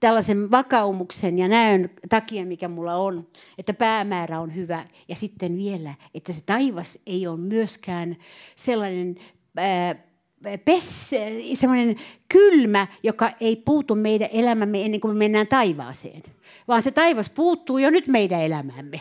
tällaisen 0.00 0.50
vakaumuksen 0.50 1.38
ja 1.38 1.48
näön 1.48 1.90
takia, 2.08 2.46
mikä 2.46 2.68
mulla 2.68 2.96
on, 2.96 3.28
että 3.58 3.74
päämäärä 3.74 4.40
on 4.40 4.54
hyvä. 4.54 4.86
Ja 5.08 5.14
sitten 5.14 5.56
vielä, 5.56 5.94
että 6.14 6.32
se 6.32 6.40
taivas 6.46 6.98
ei 7.06 7.26
ole 7.26 7.36
myöskään 7.36 8.16
sellainen... 8.56 9.16
Ää, 9.56 9.94
semmoinen 11.54 11.96
kylmä, 12.28 12.86
joka 13.02 13.30
ei 13.40 13.56
puutu 13.56 13.94
meidän 13.94 14.28
elämämme 14.32 14.84
ennen 14.84 15.00
kuin 15.00 15.14
me 15.14 15.18
mennään 15.18 15.46
taivaaseen. 15.46 16.22
Vaan 16.68 16.82
se 16.82 16.90
taivas 16.90 17.30
puuttuu 17.30 17.78
jo 17.78 17.90
nyt 17.90 18.08
meidän 18.08 18.40
elämäämme. 18.40 19.00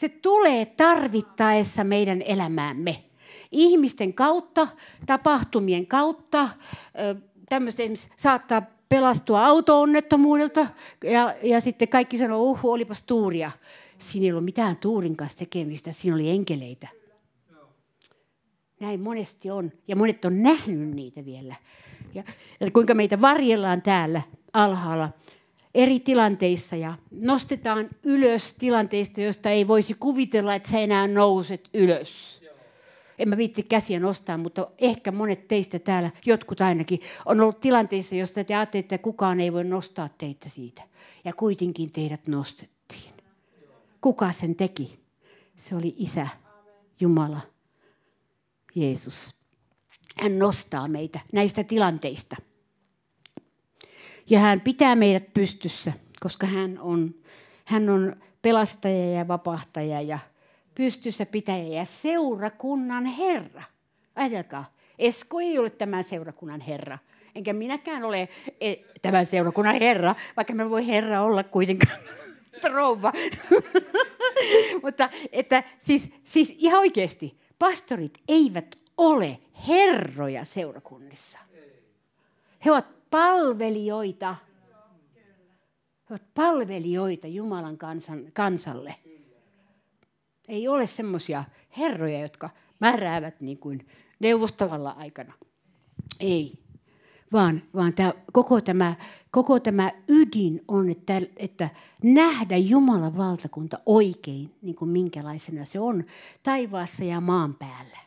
Se 0.00 0.08
tulee 0.08 0.66
tarvittaessa 0.66 1.84
meidän 1.84 2.22
elämäämme. 2.22 3.04
Ihmisten 3.52 4.14
kautta, 4.14 4.68
tapahtumien 5.06 5.86
kautta, 5.86 6.48
tämmöistä 7.48 7.82
saattaa 8.16 8.62
pelastua 8.88 9.46
auto-onnettomuudelta 9.46 10.66
ja, 11.04 11.34
ja 11.42 11.60
sitten 11.60 11.88
kaikki 11.88 12.18
sanoo, 12.18 12.42
uhu, 12.42 12.72
olipas 12.72 13.04
tuuria. 13.04 13.50
Siinä 13.98 14.24
ei 14.24 14.30
ollut 14.30 14.44
mitään 14.44 14.76
tuurin 14.76 15.16
kanssa 15.16 15.38
tekemistä, 15.38 15.92
siinä 15.92 16.14
oli 16.14 16.30
enkeleitä. 16.30 16.88
Näin 18.80 19.00
monesti 19.00 19.50
on, 19.50 19.72
ja 19.88 19.96
monet 19.96 20.24
on 20.24 20.42
nähnyt 20.42 20.94
niitä 20.94 21.24
vielä. 21.24 21.54
Ja, 22.14 22.24
ja 22.60 22.70
kuinka 22.70 22.94
meitä 22.94 23.20
varjellaan 23.20 23.82
täällä 23.82 24.22
alhaalla 24.52 25.10
eri 25.74 26.00
tilanteissa 26.00 26.76
ja 26.76 26.98
nostetaan 27.10 27.88
ylös 28.02 28.54
tilanteista, 28.58 29.20
joista 29.20 29.50
ei 29.50 29.68
voisi 29.68 29.94
kuvitella, 29.94 30.54
että 30.54 30.70
sä 30.70 30.78
enää 30.78 31.08
nouset 31.08 31.68
ylös. 31.74 32.40
En 33.18 33.28
mä 33.28 33.36
viitti 33.36 33.62
käsiä 33.62 34.00
nostaa, 34.00 34.38
mutta 34.38 34.70
ehkä 34.78 35.12
monet 35.12 35.48
teistä 35.48 35.78
täällä, 35.78 36.10
jotkut 36.26 36.60
ainakin, 36.60 37.00
on 37.26 37.40
ollut 37.40 37.60
tilanteissa, 37.60 38.14
josta 38.14 38.44
te 38.44 38.54
ajattelette, 38.54 38.94
että 38.94 39.02
kukaan 39.02 39.40
ei 39.40 39.52
voi 39.52 39.64
nostaa 39.64 40.08
teitä 40.18 40.48
siitä. 40.48 40.82
Ja 41.24 41.32
kuitenkin 41.32 41.92
teidät 41.92 42.26
nostettiin. 42.26 43.14
Kuka 44.00 44.32
sen 44.32 44.54
teki? 44.54 45.00
Se 45.56 45.76
oli 45.76 45.94
Isä, 45.96 46.28
Jumala, 47.00 47.40
Jeesus. 48.74 49.34
Hän 50.22 50.38
nostaa 50.38 50.88
meitä 50.88 51.20
näistä 51.32 51.64
tilanteista. 51.64 52.36
Ja 54.30 54.40
hän 54.40 54.60
pitää 54.60 54.96
meidät 54.96 55.34
pystyssä, 55.34 55.92
koska 56.20 56.46
hän 56.46 56.78
on, 56.80 57.14
hän 57.64 57.88
on 57.90 58.16
pelastaja 58.42 59.10
ja 59.10 59.28
vapahtaja 59.28 60.00
ja 60.00 60.18
pystyssä 60.74 61.26
pitäjä 61.26 61.78
ja 61.78 61.84
seurakunnan 61.84 63.04
herra. 63.04 63.62
Ajatelkaa, 64.16 64.72
Esko 64.98 65.40
ei 65.40 65.58
ole 65.58 65.70
tämän 65.70 66.04
seurakunnan 66.04 66.60
herra. 66.60 66.98
Enkä 67.34 67.52
minäkään 67.52 68.04
ole 68.04 68.28
e, 68.60 68.74
tämän 69.02 69.26
seurakunnan 69.26 69.74
herra, 69.80 70.14
vaikka 70.36 70.54
mä 70.54 70.70
voi 70.70 70.86
herra 70.86 71.22
olla 71.22 71.44
kuitenkaan 71.44 71.98
rouva. 72.74 73.12
Mutta 74.82 75.10
että 75.32 75.62
siis, 75.78 76.10
siis 76.24 76.54
ihan 76.58 76.80
oikeasti, 76.80 77.38
pastorit 77.58 78.20
eivät 78.28 78.78
ole 78.96 79.38
herroja 79.68 80.44
seurakunnissa. 80.44 81.38
He 82.64 82.70
ovat 82.70 82.99
palvelijoita. 83.10 84.36
He 86.10 86.14
ovat 86.14 86.34
palvelijoita 86.34 87.26
Jumalan 87.26 87.78
kansan, 87.78 88.24
kansalle. 88.32 88.94
Ei 90.48 90.68
ole 90.68 90.86
semmoisia 90.86 91.44
herroja, 91.78 92.20
jotka 92.20 92.50
määräävät 92.80 93.40
niin 93.40 93.58
kuin 93.58 93.86
neuvostavalla 94.20 94.90
aikana. 94.90 95.34
Ei. 96.20 96.52
Vaan, 97.32 97.62
vaan 97.74 97.94
tämä, 97.94 98.14
koko, 98.32 98.60
tämä, 98.60 98.94
koko 99.30 99.60
tämä 99.60 99.92
ydin 100.08 100.60
on, 100.68 100.90
että, 100.90 101.20
että 101.36 101.68
nähdä 102.02 102.56
Jumalan 102.56 103.16
valtakunta 103.16 103.78
oikein, 103.86 104.54
niin 104.62 104.76
kuin 104.76 104.90
minkälaisena 104.90 105.64
se 105.64 105.80
on 105.80 106.04
taivaassa 106.42 107.04
ja 107.04 107.20
maan 107.20 107.54
päällä. 107.54 107.98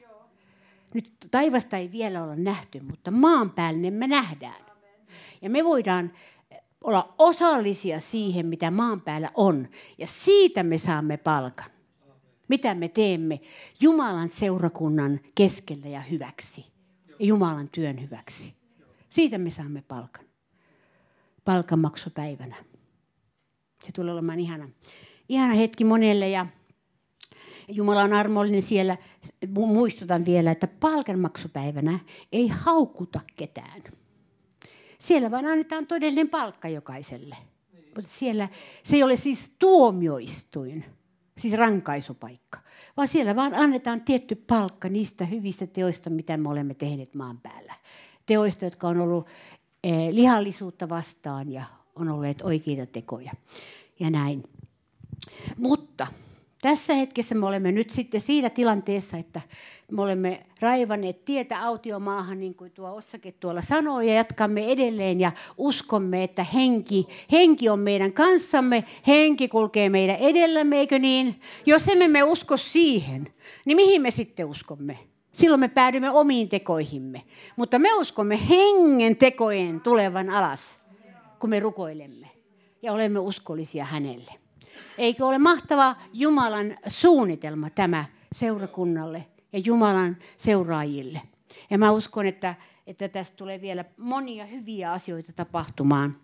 Nyt 0.94 1.14
taivasta 1.32 1.78
ei 1.78 1.92
vielä 1.92 2.24
olla 2.24 2.36
nähty, 2.36 2.80
mutta 2.80 3.12
maan 3.12 3.50
päälle 3.50 3.92
me 3.92 4.08
nähdään. 4.08 4.73
Ja 5.44 5.50
me 5.50 5.64
voidaan 5.64 6.12
olla 6.84 7.14
osallisia 7.18 8.00
siihen, 8.00 8.46
mitä 8.46 8.72
maan 8.72 9.02
päällä 9.02 9.32
on. 9.36 9.68
Ja 9.98 10.08
siitä 10.08 10.64
me 10.64 10.78
saamme 10.78 11.18
palkan. 11.18 11.70
Mitä 12.48 12.76
me 12.76 12.88
teemme 12.88 13.42
Jumalan 13.80 14.30
seurakunnan 14.30 15.20
keskellä 15.36 15.88
ja 15.88 16.02
hyväksi. 16.02 16.66
Ja 17.20 17.26
Jumalan 17.26 17.70
työn 17.70 18.02
hyväksi. 18.02 18.54
Siitä 19.10 19.38
me 19.38 19.50
saamme 19.50 19.84
palkan. 19.88 20.26
Palkanmaksupäivänä. 21.46 22.56
Se 23.84 23.92
tulee 23.92 24.14
olemaan 24.14 24.40
ihana, 24.40 24.70
ihana 25.30 25.54
hetki 25.54 25.84
monelle 25.84 26.30
ja 26.30 26.46
Jumala 27.68 28.04
on 28.04 28.14
armollinen 28.14 28.62
siellä. 28.62 28.98
Muistutan 29.50 30.26
vielä, 30.26 30.52
että 30.52 30.68
palkanmaksupäivänä 30.68 32.00
ei 32.32 32.48
haukuta 32.48 33.20
ketään. 33.36 33.82
Siellä 35.04 35.32
vaan 35.32 35.46
annetaan 35.46 35.88
todellinen 35.88 36.30
palkka 36.30 36.68
jokaiselle. 36.68 37.38
Mutta 37.96 38.12
siellä 38.12 38.50
se 38.84 38.96
ei 38.96 39.04
ole 39.04 39.16
siis 39.16 39.56
tuomioistuin, 39.60 40.86
siis 41.38 41.54
rankaisupaikka, 41.54 42.60
vaan 42.98 43.08
siellä 43.08 43.36
vaan 43.36 43.54
annetaan 43.54 44.02
tietty 44.02 44.36
palkka 44.36 44.90
niistä 44.90 45.26
hyvistä 45.26 45.68
teoista, 45.68 46.10
mitä 46.10 46.38
me 46.38 46.50
olemme 46.50 46.74
tehneet 46.74 47.16
maan 47.16 47.40
päällä. 47.40 47.74
Teoista, 48.26 48.66
jotka 48.66 48.88
on 48.88 49.00
ollut 49.00 49.28
eh, 49.84 50.10
lihallisuutta 50.10 50.90
vastaan 50.90 51.52
ja 51.52 51.66
on 51.96 52.10
olleet 52.10 52.42
oikeita 52.42 52.86
tekoja. 52.86 53.32
Ja 54.00 54.10
näin. 54.10 54.44
Mutta 55.58 56.08
tässä 56.64 56.94
hetkessä 56.94 57.36
me 57.36 57.46
olemme 57.46 57.72
nyt 57.72 57.90
sitten 57.90 58.22
siinä 58.22 58.50
tilanteessa, 58.50 59.18
että 59.18 59.42
me 59.92 60.02
olemme 60.02 60.46
raivanneet 60.60 61.26
tietä 61.26 61.62
autiomaahan, 61.62 62.40
niin 62.40 62.56
kuin 62.56 62.72
tuo 62.72 62.96
otsake 62.96 63.32
tuolla 63.32 63.62
sanoo, 63.62 64.02
ja 64.02 64.14
jatkamme 64.14 64.72
edelleen 64.72 65.20
ja 65.20 65.32
uskomme, 65.58 66.24
että 66.24 66.44
henki, 66.44 67.08
henki 67.32 67.70
on 67.70 67.80
meidän 67.80 68.14
kanssamme, 68.14 68.84
henki 69.08 69.48
kulkee 69.48 69.90
meidän 69.90 70.16
edellämme, 70.16 70.78
eikö 70.78 71.00
niin? 71.00 71.40
Jos 71.66 71.88
emme 71.88 72.08
me 72.08 72.24
usko 72.24 72.58
siihen, 72.58 73.34
niin 73.66 73.76
mihin 73.76 74.02
me 74.02 74.12
sitten 74.12 74.46
uskomme? 74.46 75.00
Silloin 75.32 75.60
me 75.60 75.68
päädymme 75.68 76.12
omiin 76.12 76.50
tekoihimme. 76.50 77.22
Mutta 77.56 77.80
me 77.80 77.94
uskomme 77.94 78.40
hengen 78.50 79.16
tekojen 79.16 79.82
tulevan 79.82 80.30
alas, 80.30 80.82
kun 81.40 81.50
me 81.50 81.60
rukoilemme 81.60 82.30
ja 82.82 82.94
olemme 82.94 83.20
uskollisia 83.20 83.86
hänelle. 83.86 84.43
Eikö 84.98 85.26
ole 85.26 85.38
mahtava 85.38 85.96
Jumalan 86.14 86.78
suunnitelma 86.88 87.70
tämä 87.70 88.06
seurakunnalle 88.32 89.26
ja 89.54 89.60
Jumalan 89.60 90.18
seuraajille? 90.38 91.22
Ja 91.70 91.78
mä 91.78 91.92
uskon, 91.92 92.26
että, 92.26 92.56
että 92.88 93.10
tästä 93.10 93.36
tulee 93.36 93.62
vielä 93.62 93.86
monia 93.98 94.46
hyviä 94.46 94.92
asioita 94.92 95.34
tapahtumaan. 95.34 96.16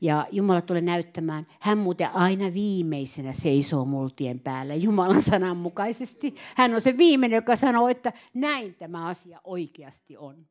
Ja 0.00 0.26
Jumala 0.32 0.60
tulee 0.60 0.82
näyttämään, 0.82 1.46
hän 1.60 1.78
muuten 1.78 2.10
aina 2.14 2.54
viimeisenä 2.54 3.32
seisoo 3.32 3.84
multien 3.84 4.40
päällä 4.40 4.74
Jumalan 4.74 5.22
sanan 5.22 5.56
mukaisesti. 5.56 6.34
Hän 6.56 6.74
on 6.74 6.80
se 6.80 6.98
viimeinen, 6.98 7.36
joka 7.36 7.56
sanoo, 7.56 7.88
että 7.88 8.12
näin 8.34 8.74
tämä 8.74 9.06
asia 9.06 9.40
oikeasti 9.44 10.16
on. 10.16 10.46